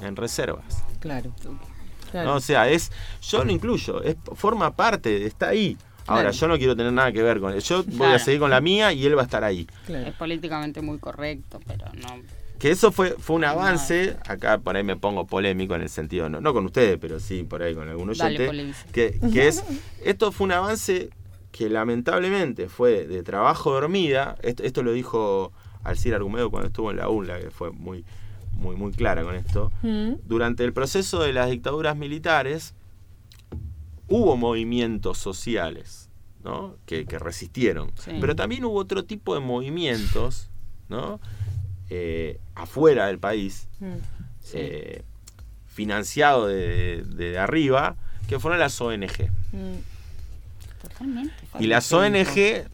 [0.00, 1.32] en reservas Claro.
[2.10, 2.30] Claro.
[2.30, 2.36] ¿no?
[2.36, 2.90] O sea, es.
[3.22, 5.76] Yo lo incluyo, es, forma parte, está ahí.
[6.06, 6.36] Ahora, Claro.
[6.36, 7.60] yo no quiero tener nada que ver con él.
[7.60, 9.66] Yo voy a seguir con la mía y él va a estar ahí.
[9.86, 10.06] claro.
[10.08, 12.22] Es políticamente muy correcto, pero no.
[12.58, 14.16] Que eso fue, fue un avance.
[14.26, 17.42] Acá por ahí me pongo polémico en el sentido, no, no con ustedes, pero sí
[17.44, 18.72] por ahí con algunos oyente.
[18.90, 19.62] Que, que es.
[20.02, 21.10] Esto fue un avance
[21.52, 24.36] que lamentablemente fue de trabajo de hormiga.
[24.42, 25.52] Esto, esto lo dijo
[25.84, 28.04] Alcir Argumedo cuando estuvo en la UNLA, que fue muy,
[28.52, 29.72] muy, muy clara con esto.
[29.82, 30.14] Mm.
[30.26, 32.74] durante el proceso de las dictaduras militares
[34.08, 36.08] hubo movimientos sociales
[36.42, 36.76] ¿no?
[36.86, 38.12] que, que resistieron, Sí.
[38.20, 40.50] pero también hubo otro tipo de movimientos
[40.88, 41.20] ¿no?
[41.90, 43.86] Eh, afuera del país, Mm.
[44.54, 45.02] eh,
[45.66, 47.96] financiado de, de arriba,
[48.28, 49.30] que fueron las ONG.
[49.52, 49.76] Mm.
[50.82, 51.34] Totalmente.
[51.60, 52.64] Y las ONG,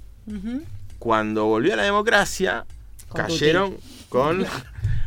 [0.99, 2.65] cuando volvió a la democracia,
[3.09, 3.77] Con cayeron
[4.09, 4.45] con...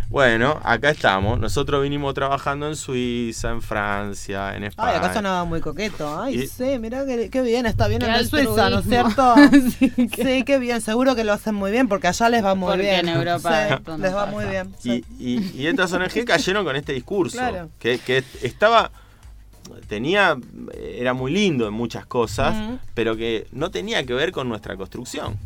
[0.09, 1.37] Bueno, acá estamos.
[1.37, 4.91] Nosotros vinimos trabajando en Suiza, en Francia, en España.
[4.91, 6.21] Ay, acá sonaba muy coqueto.
[6.21, 9.35] Ay, Y- sí, mirá qué, qué bien, está bien en Suiza, ¿no es cierto?
[9.77, 12.69] Sí, sí, qué bien, seguro que lo hacen muy bien porque allá les va muy
[12.69, 13.09] Porque bien.
[13.09, 14.31] en Europa Sí, esto no les va pasa.
[14.31, 14.73] muy bien.
[14.85, 15.03] Y-
[15.61, 17.37] y estas ONG cayeron con este discurso.
[17.37, 17.69] Claro.
[17.77, 18.91] Que, que estaba.
[19.87, 20.37] Tenía.
[20.73, 25.37] Era muy lindo en muchas cosas, pero que no tenía que ver con nuestra construcción.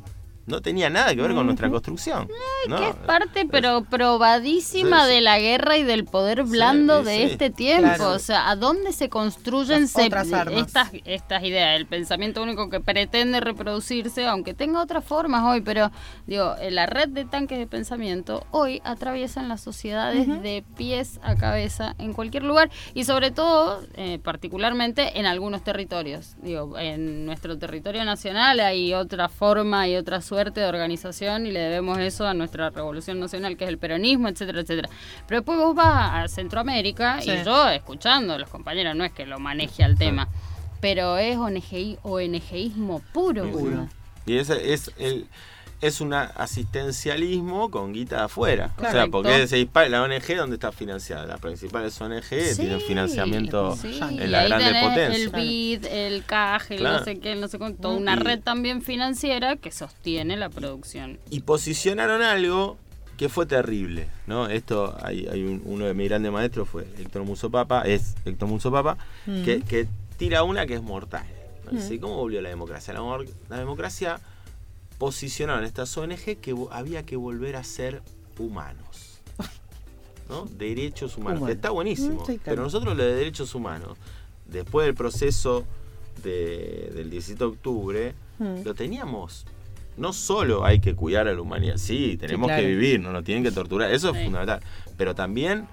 [0.47, 2.27] No tenía nada que ver con nuestra construcción.
[2.67, 2.77] ¿no?
[2.77, 5.15] que es parte, pero probadísima Sí, sí.
[5.15, 7.87] de la guerra y del poder blando Sí, de este tiempo.
[7.95, 8.11] Claro.
[8.11, 11.75] O sea, ¿a dónde se construyen se- otras estas, estas ideas?
[11.79, 15.91] El pensamiento único que pretende reproducirse, aunque tenga otras formas hoy, pero
[16.27, 21.35] digo, eh, la red de tanques de pensamiento hoy atraviesan las sociedades de pies a
[21.35, 26.35] cabeza en cualquier lugar y sobre todo, eh, particularmente en algunos territorios.
[26.41, 31.59] Digo, en nuestro territorio nacional hay otra forma y otra suerte de organización y le
[31.59, 34.87] debemos eso a nuestra revolución nacional que es el peronismo, etcétera, etcétera.
[35.27, 37.31] Pero después vos vas a Centroamérica Sí.
[37.31, 40.29] y yo escuchando a los compañeros, no es que lo maneje al tema,
[40.79, 43.51] pero es ONG, ONGismo puro.
[43.51, 43.89] Puro.
[44.25, 45.27] Y ese es el.
[45.81, 48.71] Es un asistencialismo con guita de afuera.
[48.77, 51.25] O sea, porque se dispara la ONG donde está financiada.
[51.25, 52.21] Las principales ONG
[52.55, 55.15] tienen Sí, financiamiento sí, en la grande potencia.
[55.23, 56.99] El BID, el CAG, el Claro.
[56.99, 60.37] no sé qué, el no sé cuánto, toda una Y- red también financiera que sostiene
[60.37, 61.19] la producción.
[61.31, 62.77] y posicionaron algo
[63.17, 64.47] que fue terrible, ¿no?
[64.47, 68.97] Esto, hay, hay un- uno de mis grandes maestros fue Héctor Musopapa, es Héctor Musopapa,
[69.27, 69.43] Mm.
[69.43, 71.25] que, que tira una que es mortal.
[71.65, 71.71] ¿no?
[71.71, 72.93] Dice, ¿Cómo volvió la democracia?
[73.49, 74.19] La democracia
[75.01, 78.03] posicionaron estas ONG que había que volver a ser
[78.37, 79.19] humanos.
[80.29, 80.45] ¿no?
[80.45, 82.21] Derechos humanos, está buenísimo.
[82.21, 82.41] Mm, sí, claro.
[82.45, 83.97] Pero nosotros lo de derechos humanos,
[84.45, 85.65] después del proceso
[86.23, 88.61] de- del 17 de octubre, Mm.
[88.63, 89.47] lo teníamos.
[89.97, 92.61] No solo hay que cuidar a la humanidad, sí, tenemos claro.
[92.61, 94.23] que vivir, no nos tienen que torturar, eso es Sí.
[94.25, 94.61] fundamental.
[94.97, 95.67] Pero también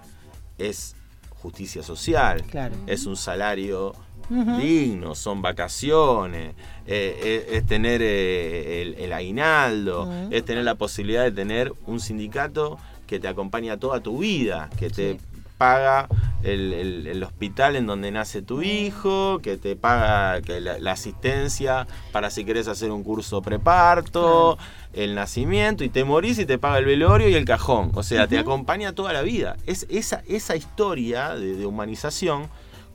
[0.57, 0.97] es
[1.29, 2.75] justicia social, Claro.
[2.87, 3.93] es un salario
[4.29, 6.55] Digno, son vacaciones,
[6.87, 11.99] eh, es, es tener eh, el, el aguinaldo, es tener la posibilidad de tener un
[12.01, 15.19] sindicato que te acompaña toda tu vida, que te Sí.
[15.57, 16.07] paga
[16.45, 20.93] el, el- el hospital en donde nace tu hijo, que te paga que la, la
[20.93, 24.57] asistencia para si querés hacer un curso preparto,
[24.93, 27.91] el nacimiento, y te morís y te paga el velorio y el cajón.
[27.95, 29.57] O sea, te acompaña toda la vida.
[29.67, 32.49] Es esa, esa historia de, de humanización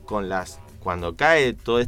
[0.06, 0.60] con las.
[0.84, 1.82] Cuando cae toda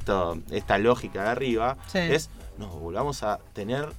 [0.52, 2.00] esta lógica de arriba, Sí.
[2.00, 3.90] es nos volvamos a tener.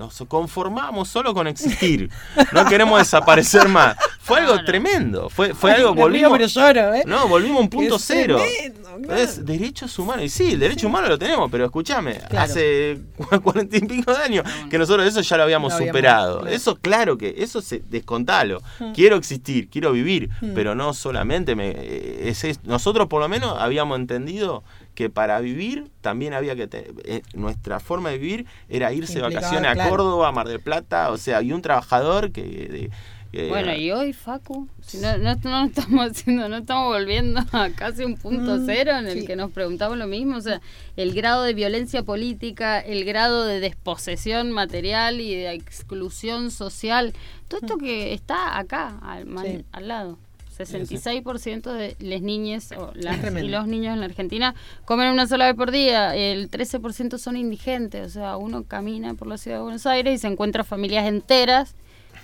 [0.00, 2.08] Nos conformamos solo con existir.
[2.52, 3.96] No queremos desaparecer más.
[4.22, 4.66] fue algo Claro.
[4.66, 5.28] tremendo.
[5.28, 6.32] Fue, fue algo, volvimos.
[6.32, 7.02] pero lloro, ¿eh?
[7.04, 8.38] No, volvimos a un punto Es cero.
[8.38, 9.20] tremendo, claro.
[9.20, 10.24] Es derechos humanos.
[10.24, 12.38] Y sí, el derecho humano lo tenemos, pero escúchame, Claro.
[12.44, 12.98] hace
[13.42, 16.46] cuarenta y pico de años que nosotros eso ya lo habíamos Lo habíamos, superado.
[16.46, 18.62] Eso, claro que, eso se descontalo.
[18.94, 20.52] Quiero existir, quiero vivir, Mm.
[20.54, 21.70] pero no solamente me.
[21.76, 24.62] eh, es- es- nosotros por lo menos habíamos entendido
[25.00, 26.92] que para vivir también había que tener.
[27.04, 29.88] eh, nuestra forma de vivir era irse de vacaciones a.
[29.88, 32.42] Córdoba, a Mar del Plata, o sea, y un trabajador que.
[32.42, 32.90] de-
[33.32, 37.70] que- Bueno, y hoy, Facu, si no, no, no estamos haciendo, no estamos volviendo a
[37.70, 39.26] casi un punto Mm, cero en el sí.
[39.26, 40.60] que nos preguntamos lo mismo, o sea,
[40.96, 47.14] el grado de violencia política, el grado de desposesión material y de exclusión social,
[47.48, 49.64] todo esto que está acá, al, Sí.
[49.72, 50.18] al lado.
[50.66, 55.46] 66% de las niñas o las, y los niños en la Argentina comen una sola
[55.46, 59.62] vez por día, el 13% son indigentes, o sea, uno camina por la ciudad de
[59.62, 61.74] Buenos Aires y se encuentra familias enteras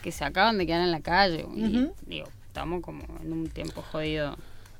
[0.03, 1.46] que se acaban de quedar en la calle.
[1.55, 4.37] Y digo, estamos como en un tiempo jodido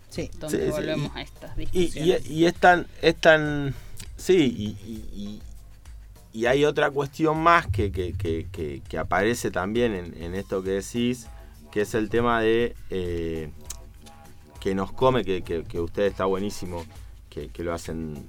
[0.09, 0.31] Sí.
[0.39, 2.31] donde Sí, volvemos y- a estas Y, discusiones.
[2.31, 3.75] y- y es tan, es tan,
[4.17, 5.43] sí, y, y- y-
[6.33, 10.63] y hay otra cuestión más que, que, que- que- que aparece también en, en esto
[10.63, 11.27] que decís,
[11.77, 13.51] que es el tema de eh,
[14.61, 16.87] que nos come, que, que, que usted está buenísimo,
[17.29, 18.25] que, que lo hacen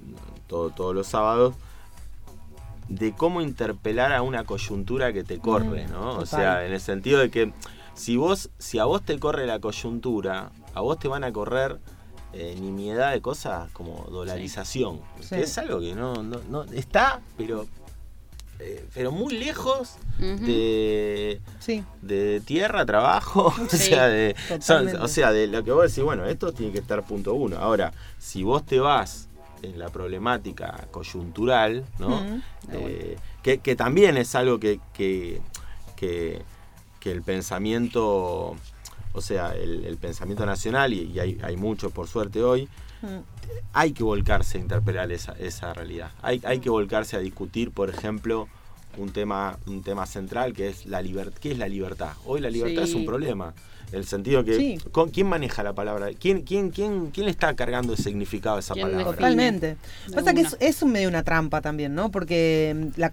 [0.46, 1.54] todo- todos los sábados,
[2.90, 6.10] de cómo interpelar a una coyuntura que te corre, Mm, ¿no?
[6.18, 7.54] O sea, en el sentido de que
[7.94, 11.78] si vos, si a vos te corre la coyuntura, a vos te van a correr
[12.34, 15.36] eh, nimiedad de cosas como dolarización, Sí.
[15.36, 17.66] que es algo que no, no, no- está, pero
[18.60, 21.84] eh, pero muy lejos de, Sí.
[22.02, 24.98] de tierra, trabajo, o sea, de, son- totalmente.
[25.00, 27.56] o sea, de lo que vos decís, bueno, esto tiene que estar punto uno.
[27.58, 29.28] Ahora, si vos te vas
[29.62, 32.20] en la problemática coyuntural, ¿no?
[32.72, 35.40] Eh, que, que también es algo que, que,
[35.96, 36.42] que,
[37.00, 38.56] que el pensamiento,
[39.12, 42.68] o sea, el, el pensamiento nacional, y, y hay, hay mucho por suerte hoy.
[43.72, 46.10] Hay que volcarse a interpelar esa, esa realidad.
[46.22, 48.48] Hay, hay que volcarse a discutir, por ejemplo,
[48.96, 51.38] un tema, un tema central que es la libertad.
[51.40, 52.12] ¿Qué es la libertad?
[52.26, 52.90] Hoy la libertad Sí.
[52.90, 53.54] es un problema.
[53.90, 54.54] El sentido que.
[54.54, 54.78] Sí.
[54.92, 56.08] ¿con- ¿Quién maneja la palabra?
[56.20, 59.12] ¿Quién, quién, quién, quién le está cargando el significado a esa ¿Quién palabra?
[59.14, 59.76] Totalmente.
[60.14, 62.10] Pasa que es, es un medio una trampa también, ¿no?
[62.10, 63.12] Porque mm, la-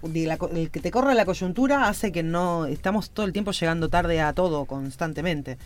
[0.54, 4.20] el que te corra la coyuntura hace que no estamos todo el tiempo llegando tarde
[4.20, 5.56] a todo constantemente.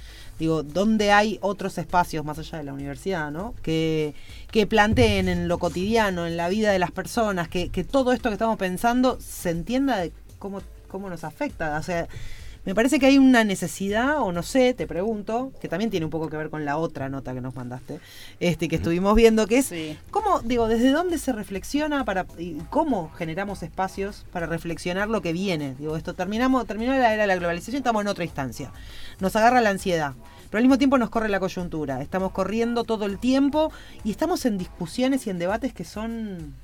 [0.40, 3.55] Digo, ¿dónde hay otros espacios más allá de la universidad, ¿no?
[3.62, 4.14] Que,
[4.50, 8.31] que planteen en lo cotidiano, en la vida de las personas, que, que todo esto
[8.31, 11.79] que estamos pensando se entienda de cómo, cómo nos afecta.
[11.79, 12.09] O sea,
[12.64, 16.11] me parece que hay una necesidad, o no sé, te pregunto, que también tiene un
[16.11, 18.01] poco que ver con la otra nota que nos mandaste,
[18.38, 19.96] este que estuvimos viendo, que es Sí.
[20.11, 25.33] ¿Cómo, digo, desde dónde se reflexiona para y cómo generamos espacios para reflexionar lo que
[25.33, 25.75] viene?
[25.79, 28.73] Digo, esto terminamos, terminó la era de la globalización, estamos en otra instancia.
[29.20, 30.14] Nos agarra la ansiedad,
[30.51, 32.03] pero al mismo tiempo nos corre la coyuntura.
[32.03, 36.55] Estamos corriendo todo el tiempo y estamos en discusiones y en debates que son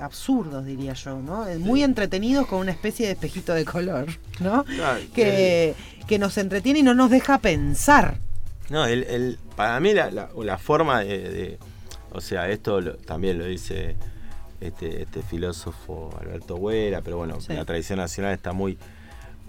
[0.00, 1.46] absurdos, diría yo, ¿no?
[1.46, 4.06] Eh, Muy entretenidos con una especie de espejito de color,
[4.40, 4.64] ¿no?
[4.64, 5.74] Claro, Que,
[6.06, 8.18] que nos entretiene y no nos deja pensar.
[8.70, 11.58] No, el, el- para mí la, la- la forma de, de-
[12.12, 13.96] O sea, esto lo- también lo dice
[14.60, 17.52] este, este filósofo Alberto Huera, pero bueno, Sí.
[17.52, 18.78] la tradición nacional está muy...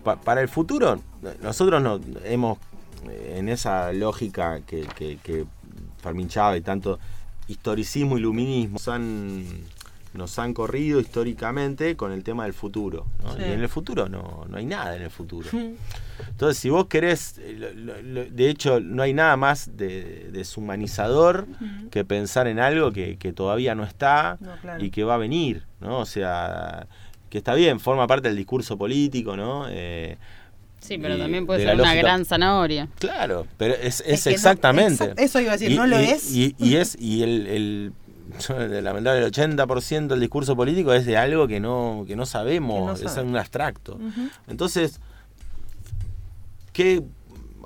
[0.04, 1.00] pa- para el futuro,
[1.42, 2.58] nosotros no, hemos,
[3.10, 5.46] eh, en esa lógica que, que, que
[6.02, 7.00] Fermín Chávez y tanto
[7.48, 9.46] historicismo, iluminismo, han,
[10.14, 13.08] nos han corrido históricamente con el tema del futuro.
[13.24, 13.34] ¿no?
[13.36, 13.42] Sí.
[13.42, 15.50] Y en el futuro no, no hay nada en el futuro.
[16.30, 21.48] Entonces, si vos querés, lo- lo- lo- de hecho, no hay nada más de- deshumanizador
[21.92, 24.84] que pensar en algo que, que todavía no está No, claro.
[24.84, 26.00] y que va a venir, ¿no?
[26.00, 26.88] O sea,
[27.30, 29.66] que está bien, forma parte del discurso político, ¿no?
[29.70, 30.18] Eh,
[30.80, 32.90] Sí, pero también puede de ser una lógica- gran zanahoria.
[33.00, 35.04] Claro, pero es, es, Es que no- exactamente.
[35.14, 36.32] exact- eso iba a decir, Y- no lo y- es.
[36.36, 37.94] Y, y es, y el, el
[38.82, 43.06] lamentable, el 80% del discurso político es de algo que no, que no sabemos, Que
[43.06, 44.00] no es un abstracto.
[44.48, 45.00] Entonces,
[46.72, 47.04] que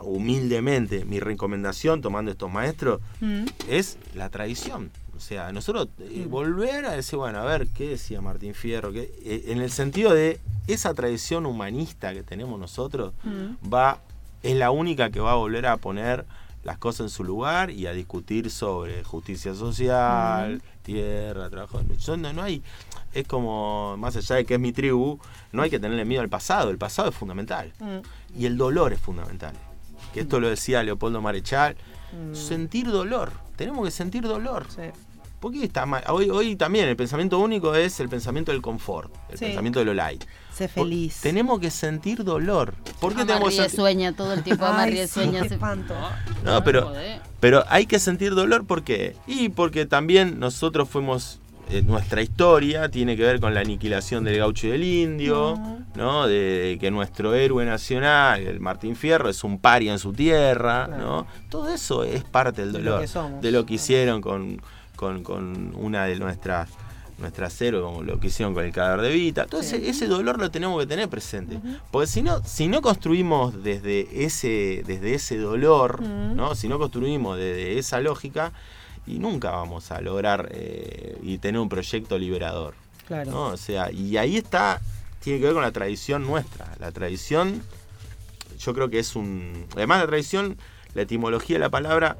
[0.03, 3.45] humildemente mi recomendación tomando estos maestros Mm.
[3.69, 4.91] es la tradición.
[5.15, 8.91] O sea, nosotros eh, volver a decir, bueno, a ver, ¿qué decía Martín Fierro?
[8.91, 9.11] ¿Qué?
[9.25, 13.73] Eh, en el sentido de esa tradición humanista que tenemos nosotros, Mm.
[13.73, 13.99] va
[14.43, 16.23] es la única que va a volver a poner
[16.67, 21.79] las cosas en su lugar y a discutir sobre justicia social, tierra, trabajo.
[21.97, 22.61] Yo no, no hay,
[23.13, 25.17] es como, más allá de que es mi tribu,
[25.53, 27.99] no hay que tenerle miedo al pasado, el pasado es fundamental Mm.
[28.37, 29.53] y el dolor es fundamental.
[30.13, 31.77] Que esto lo decía Leopoldo Marechal,
[32.11, 32.35] Mm.
[32.35, 34.65] sentir dolor, tenemos que sentir dolor.
[34.69, 34.81] Sí.
[35.39, 36.03] ¿Por qué está mal?
[36.09, 39.45] Hoy, hoy también el pensamiento único es el pensamiento del confort, el Sí.
[39.45, 40.23] pensamiento de lo light.
[40.51, 41.19] Sé feliz.
[41.21, 42.73] Tenemos que sentir dolor.
[42.99, 45.43] ¿Por qué tenemos que sueña todo el tiempo, Ay, Amarri sí, sueña.
[45.43, 45.93] qué se- espanto.
[46.43, 46.91] No, pero,
[47.39, 49.15] pero hay que sentir dolor ¿por qué?
[49.27, 54.39] Y porque también nosotros fuimos, eh, nuestra historia tiene que ver con la aniquilación del
[54.39, 55.59] gaucho y del indio.
[55.95, 56.27] ¿no?
[56.27, 60.85] De, de que nuestro héroe nacional, el Martín Fierro, es un paria en su tierra,
[60.87, 61.03] Claro.
[61.03, 61.27] ¿no?
[61.49, 63.41] Todo eso es parte del De lo dolor, que somos.
[63.41, 64.61] de lo que hicieron con,
[64.97, 66.69] con, con una de nuestras
[67.17, 69.47] nuestras héroes, como lo que hicieron con el cadáver de Vita.
[69.47, 71.59] Todo ese, ese dolor lo tenemos que tener presente.
[71.91, 76.01] Porque si no, si no construimos desde ese, desde ese dolor.
[76.01, 76.53] ¿no?
[76.53, 78.51] Si no construimos desde esa lógica,
[79.07, 82.75] y nunca vamos a lograr eh, y tener un proyecto liberador.
[83.07, 83.31] Claro.
[83.31, 83.45] ¿no?
[83.47, 84.81] O sea, y ahí está,
[85.21, 86.75] tiene que ver con la tradición nuestra.
[86.79, 87.63] La tradición,
[88.59, 89.65] yo creo que es un.
[89.75, 90.57] Además, la tradición,
[90.93, 92.17] la etimología de la palabra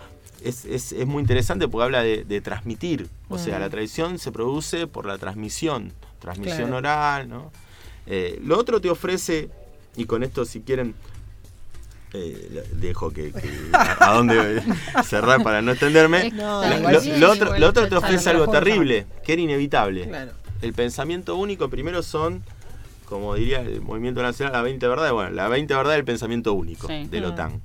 [0.47, 3.07] es, es- es muy interesante porque habla de, de transmitir.
[3.29, 3.61] O sea, Mm.
[3.61, 6.77] la tradición se produce por la transmisión, transmisión Claro.
[6.77, 7.51] oral, ¿no?
[8.05, 9.49] Eh, lo otro te ofrece,
[9.95, 10.95] y con esto, si quieren.
[12.13, 14.63] eh, dejo que, que- a, a dónde
[15.03, 16.31] cerrar para no extenderme.
[16.31, 19.41] No, La- igual lo, sí, lo otro, lo otro te ofrece algo terrible, que era
[19.41, 20.07] inevitable.
[20.07, 20.31] Claro.
[20.61, 22.43] El pensamiento único primero son,
[23.05, 25.11] como diría el movimiento nacional, la 20 verdades.
[25.11, 27.07] Bueno, la 20 verdades del pensamiento único Sí.
[27.11, 27.31] de la Mm.
[27.33, 27.61] OTAN.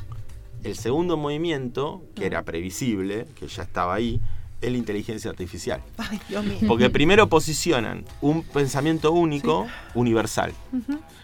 [0.63, 4.21] El segundo movimiento, que era previsible, que ya estaba ahí,
[4.63, 5.83] es la inteligencia artificial.
[5.99, 6.59] Ay, Dios mío.
[6.67, 10.53] Porque primero posicionan un pensamiento único, universal.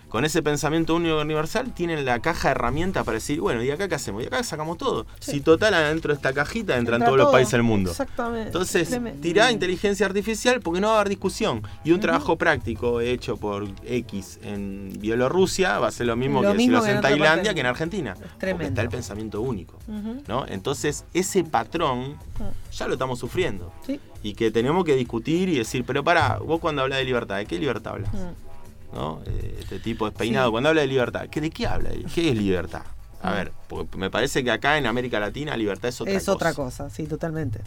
[0.09, 3.89] Con ese pensamiento único universal tienen la caja de herramientas para decir, bueno, ¿y acá
[3.89, 4.23] qué hacemos?
[4.23, 5.05] Y acá sacamos todo.
[5.21, 5.33] Sí.
[5.33, 7.91] Si total adentro de esta cajita entran Entra todos los países del mundo.
[7.91, 8.47] Exactamente.
[8.47, 9.21] Entonces, Tremendo.
[9.21, 11.63] tirá inteligencia artificial porque no va a haber discusión.
[11.85, 16.53] Y un trabajo práctico hecho por X en Bielorrusia va a ser lo mismo Lo
[16.53, 18.13] que mismo si lo en Tailandia parte que en Argentina.
[18.13, 18.69] Es Porque tremendo.
[18.69, 19.79] está el pensamiento único.
[20.27, 20.47] ¿no?
[20.49, 22.17] Entonces, ese patrón
[22.73, 23.28] ya lo estamos sufriendo.
[23.87, 24.01] Sí.
[24.23, 27.47] Y que tenemos que discutir y decir, pero pará, vos cuando hablas de libertad, ¿de
[27.47, 28.13] qué libertad hablas?
[28.13, 28.95] Mm.
[28.95, 29.21] ¿No?
[29.27, 30.51] Eh, Este tipo despeinado, Sí.
[30.53, 31.91] cuando habla de libertad, ¿qué, ¿de qué habla?
[32.15, 32.83] ¿Qué es libertad?
[33.21, 33.35] A Mm.
[33.35, 36.33] ver, porque me parece que acá en América Latina libertad es otra es cosa.
[36.33, 37.61] otra cosa, sí, totalmente.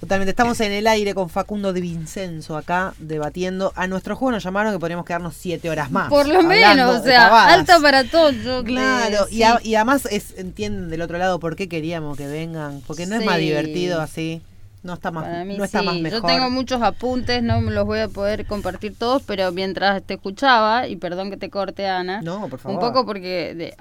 [0.00, 0.30] Totalmente.
[0.30, 3.72] Estamos en el aire con Facundo de Vincenzo acá debatiendo.
[3.74, 6.08] A nuestro juego nos llamaron que podríamos quedarnos siete horas más.
[6.08, 7.52] Por lo menos, o sea, pavadas.
[7.58, 8.30] alta para todo.
[8.30, 9.68] yo Claro, que- y, a- sí.
[9.70, 12.80] y además es, entienden del otro lado por qué queríamos que vengan.
[12.86, 13.42] Porque no es más Sí.
[13.42, 14.40] divertido así.
[14.82, 15.86] No está más, Para mí no está sí.
[15.86, 16.22] más mejor.
[16.22, 20.14] Yo tengo muchos apuntes, no me los voy a poder compartir todos, pero mientras te
[20.14, 22.76] escuchaba, y perdón que te corte, Ana, No, por favor.
[22.78, 23.74] un poco porque de-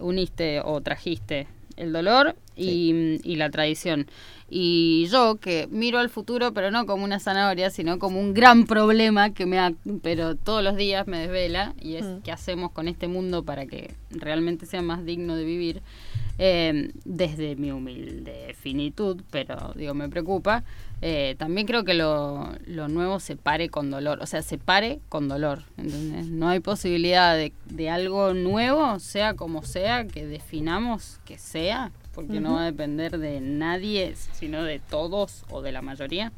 [0.00, 4.06] uniste o trajiste el dolor y, y la tradición.
[4.50, 8.66] Y yo que miro al futuro, pero no como una zanahoria, sino como un gran
[8.66, 9.72] problema que me ha,
[10.02, 12.20] pero todos los días me desvela, y es Mm.
[12.22, 15.82] qué hacemos con este mundo para que realmente sea más digno de vivir,
[16.38, 20.62] eh, desde mi humilde finitud, pero digo, me preocupa.
[21.00, 25.00] Eh, también creo que lo, lo nuevo se pare con dolor, o sea, se pare
[25.08, 25.64] con dolor.
[25.76, 26.26] ¿entendés?
[26.26, 32.40] No hay posibilidad de, de algo nuevo, sea como sea, que definamos que sea, porque
[32.40, 36.32] no va a depender de nadie, sino de todos o de la mayoría,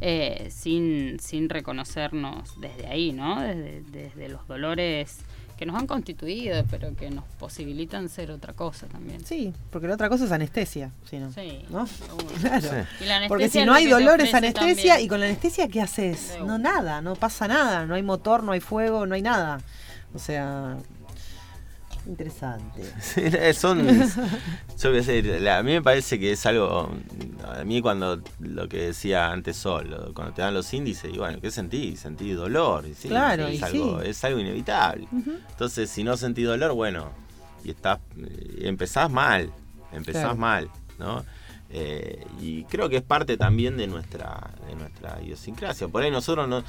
[0.00, 3.40] eh, sin, sin reconocernos desde ahí, ¿no?
[3.40, 5.18] Desde, desde los dolores
[5.58, 9.26] que nos han constituido, pero que nos posibilitan ser otra cosa también.
[9.26, 10.92] Sí, porque la otra cosa es anestesia.
[11.10, 11.32] Si no.
[11.32, 11.86] Sí, ¿No?
[12.40, 12.68] Claro.
[12.68, 13.04] Sí.
[13.04, 15.06] Y la Porque si no hay dolor es anestesia también.
[15.06, 16.38] y con la anestesia ¿qué haces?
[16.46, 19.60] No nada, no pasa nada, no hay motor, no hay fuego, no hay nada.
[20.14, 20.76] O sea,
[22.08, 22.82] interesante.
[23.54, 23.86] Son.
[24.82, 26.90] Yo qué sé, a mí me parece que es algo.
[27.56, 31.40] A mí, cuando lo que decía antes Sol, cuando te dan los índices, y bueno,
[31.40, 31.96] ¿qué sentí?
[31.96, 32.86] Sentí dolor.
[32.86, 34.08] Y sí, Claro, es, y algo, sí.
[34.08, 35.06] es algo inevitable.
[35.50, 37.10] Entonces, si no sentí dolor, bueno,
[37.64, 37.98] y estás.
[38.60, 39.50] empezás mal.
[39.92, 40.36] Empezás Claro.
[40.36, 41.24] mal, ¿no?
[41.70, 45.88] Eh, y creo que es parte también de nuestra, de nuestra idiosincrasia.
[45.88, 46.62] Por ahí nosotros no.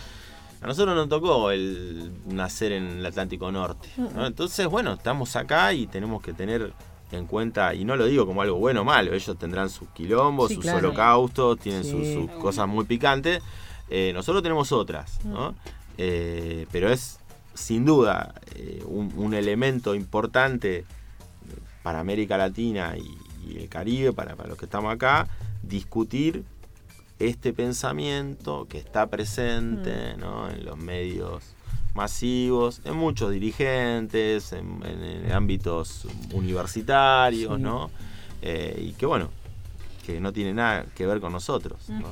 [0.61, 3.89] A nosotros nos tocó el nacer en el Atlántico Norte.
[3.97, 4.25] ¿no?
[4.25, 6.73] Entonces, bueno, estamos acá y tenemos que tener
[7.11, 10.49] en cuenta, y no lo digo como algo bueno o malo, ellos tendrán sus quilombos,
[10.49, 10.79] Sí, sus claro.
[10.79, 13.41] holocaustos, tienen sus, cosas muy picantes.
[13.89, 15.55] Eh, nosotros tenemos otras, ¿no?
[15.97, 17.19] Eh, pero es
[17.55, 20.85] sin duda eh, un, un elemento importante
[21.83, 25.27] para América Latina y, y el Caribe, para, para los que estamos acá,
[25.63, 26.43] discutir
[27.19, 30.49] este pensamiento que está presente ¿no?
[30.49, 31.43] en los medios
[31.93, 37.61] masivos, en muchos dirigentes, en, en- en ámbitos universitarios, Sí.
[37.61, 37.89] ¿no?
[38.41, 39.29] Eh, y que bueno,
[40.05, 41.89] que no tiene nada que ver con nosotros.
[41.89, 42.09] ¿no?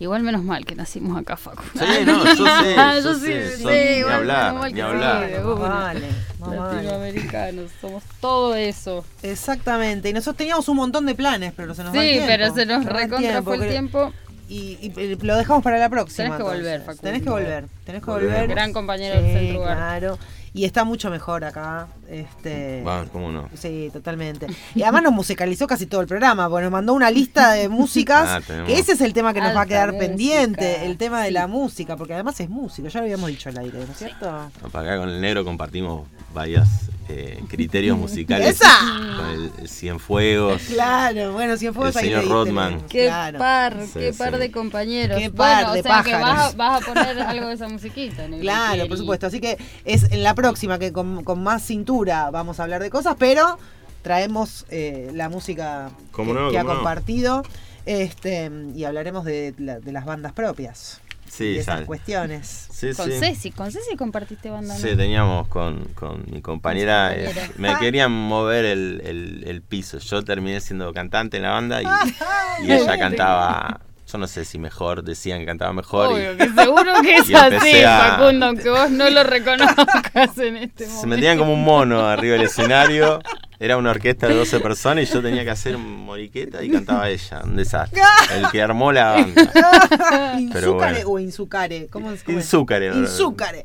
[0.00, 1.62] Igual menos mal que nacimos acá, Facu.
[1.74, 4.70] Sí, no, yo sé, yo Yo sé, sí, son- sí, ni igual, hablar, menos mal
[4.70, 5.26] ni que hablar.
[5.28, 6.08] sí, vale.
[6.56, 9.04] Latinoamericanos, somos todo eso.
[9.22, 10.08] Exactamente.
[10.08, 12.26] Y nosotros teníamos un montón de planes, pero se nos va el Sí, tiempo.
[12.28, 14.12] pero se nos recontra fue el tiempo.
[14.48, 16.24] y, y lo dejamos para la próxima.
[16.24, 16.58] Tenés que entonces.
[16.62, 17.02] volver, Facundo.
[17.02, 18.48] Tenés que volver, tenés que volver.
[18.48, 20.18] Gran compañero del Sí, centro claro.
[20.54, 21.88] Y está mucho mejor acá.
[22.08, 23.48] Este, Va, ¿cómo no?
[23.54, 24.46] Sí, totalmente.
[24.74, 28.28] Y además nos musicalizó casi todo el programa, porque nos mandó una lista de músicas,
[28.48, 30.06] Ah, que ese es el tema que nos va a quedar música.
[30.06, 33.58] pendiente, el tema de la música, porque además es música, ya lo habíamos dicho al
[33.58, 34.30] aire, ¿no es cierto?
[34.62, 36.66] No, para acá con el negro compartimos varios
[37.10, 38.48] eh, criterios musicales.
[38.60, 38.70] ¡Esa!
[39.16, 39.30] Con
[39.60, 40.62] el, Cienfuegos.
[40.62, 42.82] Claro, bueno, fue El señor Rodman.
[42.88, 43.38] Qué Claro.
[43.38, 45.18] par, Sí, qué par de compañeros.
[45.18, 46.56] Qué par bueno, de o sea que vas a, pájaros.
[46.56, 48.24] vas a poner algo de esa musiquita.
[48.24, 49.26] en el Claro, por supuesto.
[49.26, 52.90] Así que es en la próxima que con, con más cintura vamos a hablar de
[52.90, 53.58] cosas, pero
[54.02, 56.74] traemos eh, la música ¿Cómo que, no, que ha no?
[56.74, 57.42] compartido
[57.86, 61.00] este, y hablaremos de, la- de las bandas propias.
[61.28, 61.86] Sí, y esas sale.
[61.86, 62.68] cuestiones.
[62.72, 63.18] Sí, Con sí.
[63.18, 64.74] Ceci, con Ceci compartiste banda.
[64.76, 67.14] Sí, teníamos con, con mi compañera.
[67.14, 69.98] Eh, me querían mover el, el- el piso.
[69.98, 71.86] Yo terminé siendo cantante en la banda y,
[72.72, 73.80] ella cantaba.
[74.10, 76.10] Yo no sé si mejor, decían que cantaba mejor.
[76.12, 80.38] y Obvio que seguro que es y así, a- Facundo, aunque vos no lo reconozcas
[80.38, 81.00] en este momento.
[81.00, 83.20] se metían como un mono arriba del escenario.
[83.60, 87.40] Era una orquesta de 12 personas y yo tenía que hacer moriqueta y cantaba ella.
[87.42, 88.00] Un desastre.
[88.36, 89.50] El que armó la banda.
[89.52, 91.10] Pero ¿Insúcare bueno.
[91.10, 91.86] o Insúcare?
[91.88, 92.26] ¿Cómo es?
[92.28, 92.34] ¿no?
[92.34, 92.92] Insúcare.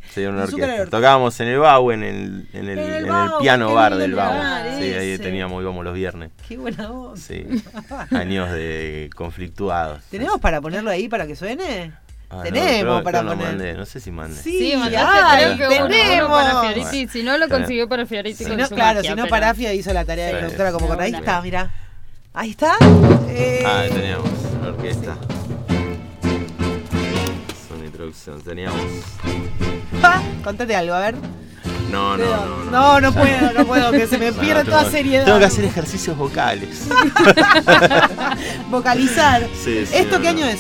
[0.10, 0.66] Sí, una orquesta.
[0.66, 0.90] orquesta.
[0.90, 3.96] Tocábamos en el Bau, en el, en el, En el en el Bau, piano bar
[3.96, 4.34] del Bau.
[4.80, 6.32] Sí, ahí teníamos, íbamos los viernes.
[6.48, 7.20] Qué buena voz.
[7.20, 7.46] Sí,
[8.12, 10.02] años de conflictuados.
[10.10, 11.94] ¿Tenemos para ponerlo ahí para que suene?
[12.30, 13.48] Ah, no, Tenemos creo- para no poner.
[13.48, 14.42] mandé, no sé si mandé.
[14.42, 16.30] Sí, mandaste ay, creo que uno, uno tenemos.
[16.32, 17.08] para Fioriti.
[17.08, 17.56] Si no lo Bueno.
[17.60, 20.04] consiguió para Fioriti Si con no, su claro, magia, si no pero- Parafia hizo la
[20.04, 21.18] tarea de Sí, productora como sí, correcta.
[21.18, 21.72] Ahí está, mira.
[22.34, 22.74] Ahí está.
[23.30, 24.28] Eh, Ah, teníamos
[24.64, 25.16] la orquesta.
[27.50, 28.42] Es una introducción.
[28.42, 28.82] Teníamos.
[30.02, 31.16] pa, contate algo, a ver.
[31.92, 32.46] No, no, no.
[32.72, 35.26] No, no, no puedo, no puedo, que se me No, pierde tengo- toda seriedad.
[35.26, 36.88] Tengo que hacer ejercicios vocales.
[38.72, 39.44] Vocalizar.
[39.64, 40.40] Sí, sí, ¿Esto no, qué no.
[40.40, 40.60] año es?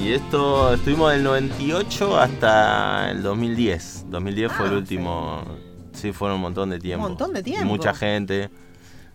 [0.00, 4.06] Y esto estuvimos del 98 hasta el 2010.
[4.10, 5.44] 2010 fue el Ah, último.
[5.92, 7.08] Sí, fueron un montón de tiempo.
[7.08, 7.66] montón de Y tiempo.
[7.66, 8.50] mucha gente.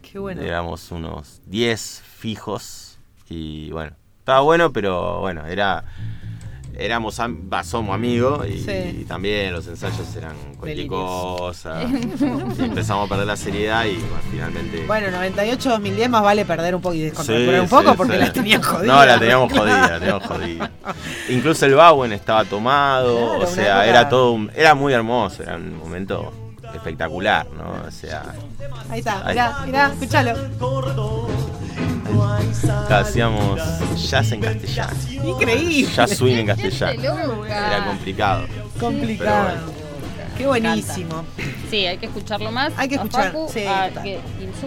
[0.02, 0.42] Qué bueno.
[0.42, 2.98] Éramos unos 10 fijos.
[3.30, 5.84] Y bueno, estaba bueno, pero bueno, era.
[6.80, 9.00] Éramos, am- somos amigos y, Sí.
[9.02, 11.84] y también los ensayos eran cualquier cosa.
[12.60, 14.84] y empezamos a perder la seriedad y bueno, finalmente.
[14.88, 18.14] Bueno, 98, 2010 más vale perder un poco y Sí, descontracturar un poco sí, porque
[18.14, 18.20] sí.
[18.20, 18.88] la tenían jodidas.
[18.98, 20.72] No, la teníamos jodida, la teníamos jodida.
[21.30, 25.56] Incluso el Bowen estaba tomado, Claro, o sea, era todo un- era muy hermoso, era
[25.58, 26.32] un momento
[26.74, 27.88] espectacular, ¿no?
[27.88, 28.24] O sea,
[28.90, 29.34] Ahí está, Ahí.
[29.34, 30.34] mirá, mirá, escúchalo.
[32.89, 33.61] Hacíamos
[34.09, 34.97] jazz en castellano.
[35.24, 35.91] Increíble.
[35.95, 37.45] Jazz swing en castellano.
[37.45, 38.47] Era complicado.
[38.80, 39.80] Complicado.
[40.38, 41.26] Qué buenísimo.
[41.70, 42.72] Sí, hay que escucharlo más.
[42.78, 44.20] Hay que escuchar, Facu, sí, a que-.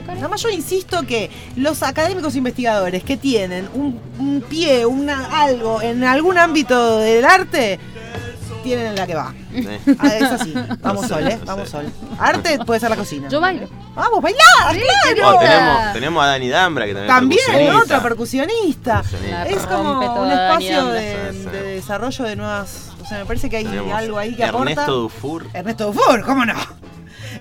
[0.07, 5.81] Nada más yo insisto que los académicos investigadores que tienen un, un pie, una, algo
[5.81, 7.81] en algún ámbito del arte,
[8.63, 9.35] tienen la que va.
[9.53, 9.81] ¿eh?
[9.99, 10.55] Ah, es así.
[10.81, 11.37] Vamos No sé, sol, ¿eh?
[11.41, 11.71] no Vamos sé.
[11.73, 11.93] sol.
[12.19, 13.29] Arte puede ser la cocina.
[13.29, 13.69] Yo bailo.
[13.95, 14.41] Vamos, bailar,
[14.73, 14.83] qué
[15.15, 15.37] claro.
[15.37, 17.85] Oh, tenemos, tenemos a Dani Dambra, que también, También, es percusionista.
[17.85, 19.03] otra percusionista.
[19.49, 21.49] Es como un espacio de, Sí, sí.
[21.51, 22.91] de desarrollo de nuevas.
[23.03, 24.87] O sea, me parece que hay Tenemos algo ahí que Ernesto aporta.
[24.87, 25.47] Dufour.
[25.53, 26.55] Ernesto Dufour, ¿cómo no?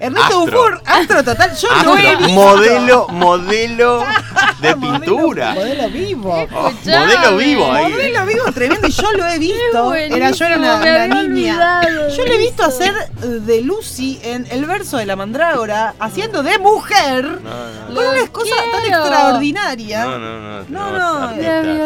[0.02, 0.45] Ernesto Astro.
[0.45, 1.56] Dufour, astro total.
[1.56, 2.34] Yo lo he Astro, visto.
[2.34, 4.04] modelo, modelo
[4.62, 5.52] de pintura.
[5.54, 6.34] Modelo vivo.
[6.54, 7.06] Oh, Escuchame.
[7.06, 7.91] modelo vivo ahí.
[7.91, 9.93] Modelo vivo tremendo y yo lo he visto.
[9.93, 11.82] Era yo era una, niña.
[12.16, 12.72] Yo le he visto eso.
[12.84, 17.95] hacer de Lucy en el verso de la mandrágora, haciendo de mujer, No, no, con
[17.95, 20.06] Lo una cosa tan extraordinaria.
[20.06, 20.64] no, no, no.
[20.70, 21.32] No, no,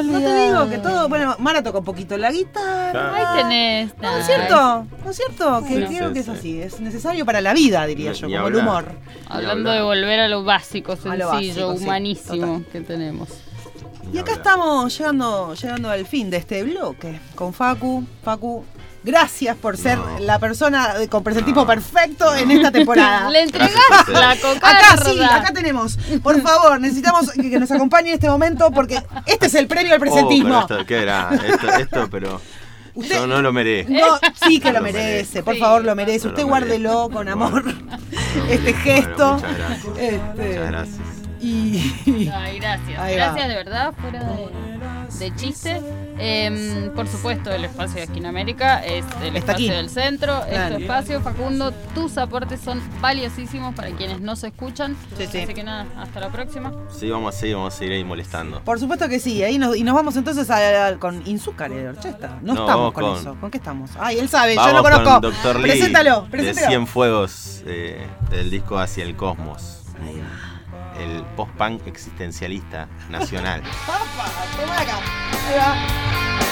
[0.03, 1.09] No te digo que todo.
[1.09, 3.13] Bueno, Mara toca un poquito la guitarra.
[3.13, 3.91] Ahí tenés.
[4.01, 4.85] ¿No es cierto?
[5.03, 5.63] ¿No es cierto?
[5.67, 6.31] Que creo que es sí.
[6.31, 6.61] así.
[6.61, 8.85] Es necesario para la vida, diría yo, Ni como el humor.
[9.27, 13.29] Hablando de volver a lo básico, A sencillo, lo básico, humanísimo que tenemos.
[14.13, 18.05] Y acá estamos llegando, llegando al fin de este bloque con Facu.
[18.23, 18.63] Facu,
[19.03, 20.19] gracias por ser No.
[20.19, 21.67] la persona con presentismo No.
[21.67, 23.29] perfecto en esta temporada.
[23.31, 23.71] Le ustedes.
[24.07, 24.69] la cocarda.
[24.93, 25.97] Acá sí, acá tenemos.
[26.21, 29.93] Por favor, necesitamos que, que nos acompañe en este momento porque este es el premio
[29.95, 30.59] al presentismo.
[30.59, 31.29] Oh, pero esto, ¿qué era?
[31.33, 32.39] Esto, esto, pero
[32.95, 33.91] Usted- yo no lo merezco.
[33.91, 34.17] No,
[34.47, 35.43] sí que lo Lo merece, merece.
[35.43, 35.59] por Sí.
[35.59, 36.25] favor lo merece.
[36.27, 36.49] Lo Usted merece.
[36.49, 37.63] guárdelo con amor
[38.49, 39.33] este Bueno, gesto.
[39.35, 39.97] muchas gracias.
[39.97, 40.99] Este, Muchas gracias.
[41.41, 43.11] Y Ay, gracias.
[43.13, 44.47] Gracias de verdad, fuera de,
[45.19, 45.81] de chiste.
[46.17, 49.69] Em, por supuesto, el espacio de Esquina América es el Está espacio aquí.
[49.69, 50.39] del centro.
[50.45, 50.75] Es Claro.
[50.77, 51.71] tu espacio, Facundo.
[51.93, 54.95] Tus aportes son valiosísimos para quienes no se escuchan.
[55.17, 55.39] Sí, sí.
[55.41, 56.71] Así que nada, hasta la próxima.
[56.97, 58.61] Sí, vamos a seguir, vamos a seguir ahí molestando.
[58.63, 61.89] por supuesto que sí, ahí nos, y nos vamos entonces a- a- con Inzúcar de
[61.89, 62.39] Orchesta.
[62.41, 63.35] No, No, estamos con, con- eso.
[63.39, 63.91] ¿Con qué estamos?
[63.99, 65.21] Ay, él sabe, Vamos yo lo conozco.
[65.21, 65.55] con Dr.
[65.59, 66.67] Lee Preséntalo, de preséntalo.
[66.67, 69.81] Cien Fuegos eh, del disco Hacia el Cosmos.
[70.99, 73.63] El post-punk existencialista nacional.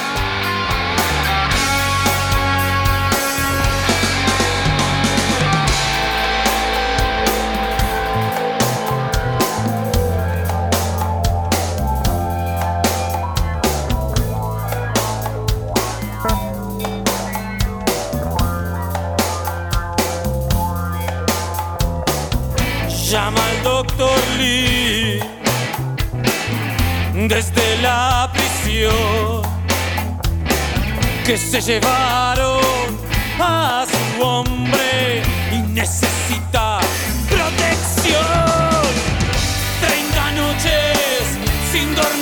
[23.13, 25.19] Llama al doctor Lee
[27.27, 29.43] desde la prisión
[31.23, 32.97] que se llevaron
[33.39, 36.79] a su hombre y necesita
[37.29, 38.81] protección.
[39.79, 41.37] 30 noches
[41.71, 42.12] sin dormir,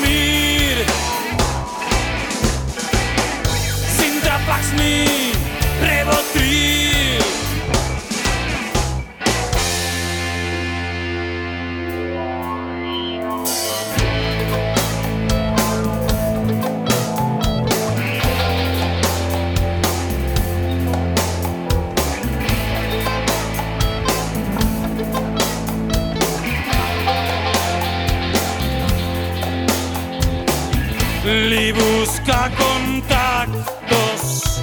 [32.01, 34.59] busca contactos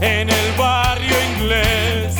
[0.00, 2.16] en el barrio inglés.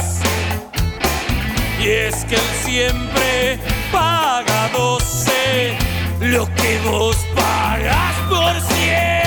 [1.80, 3.58] Y es que él siempre
[3.90, 5.76] paga 12
[6.20, 9.25] lo que vos pagas por 100.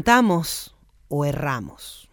[0.00, 0.74] Inventamos
[1.10, 2.08] o erramos.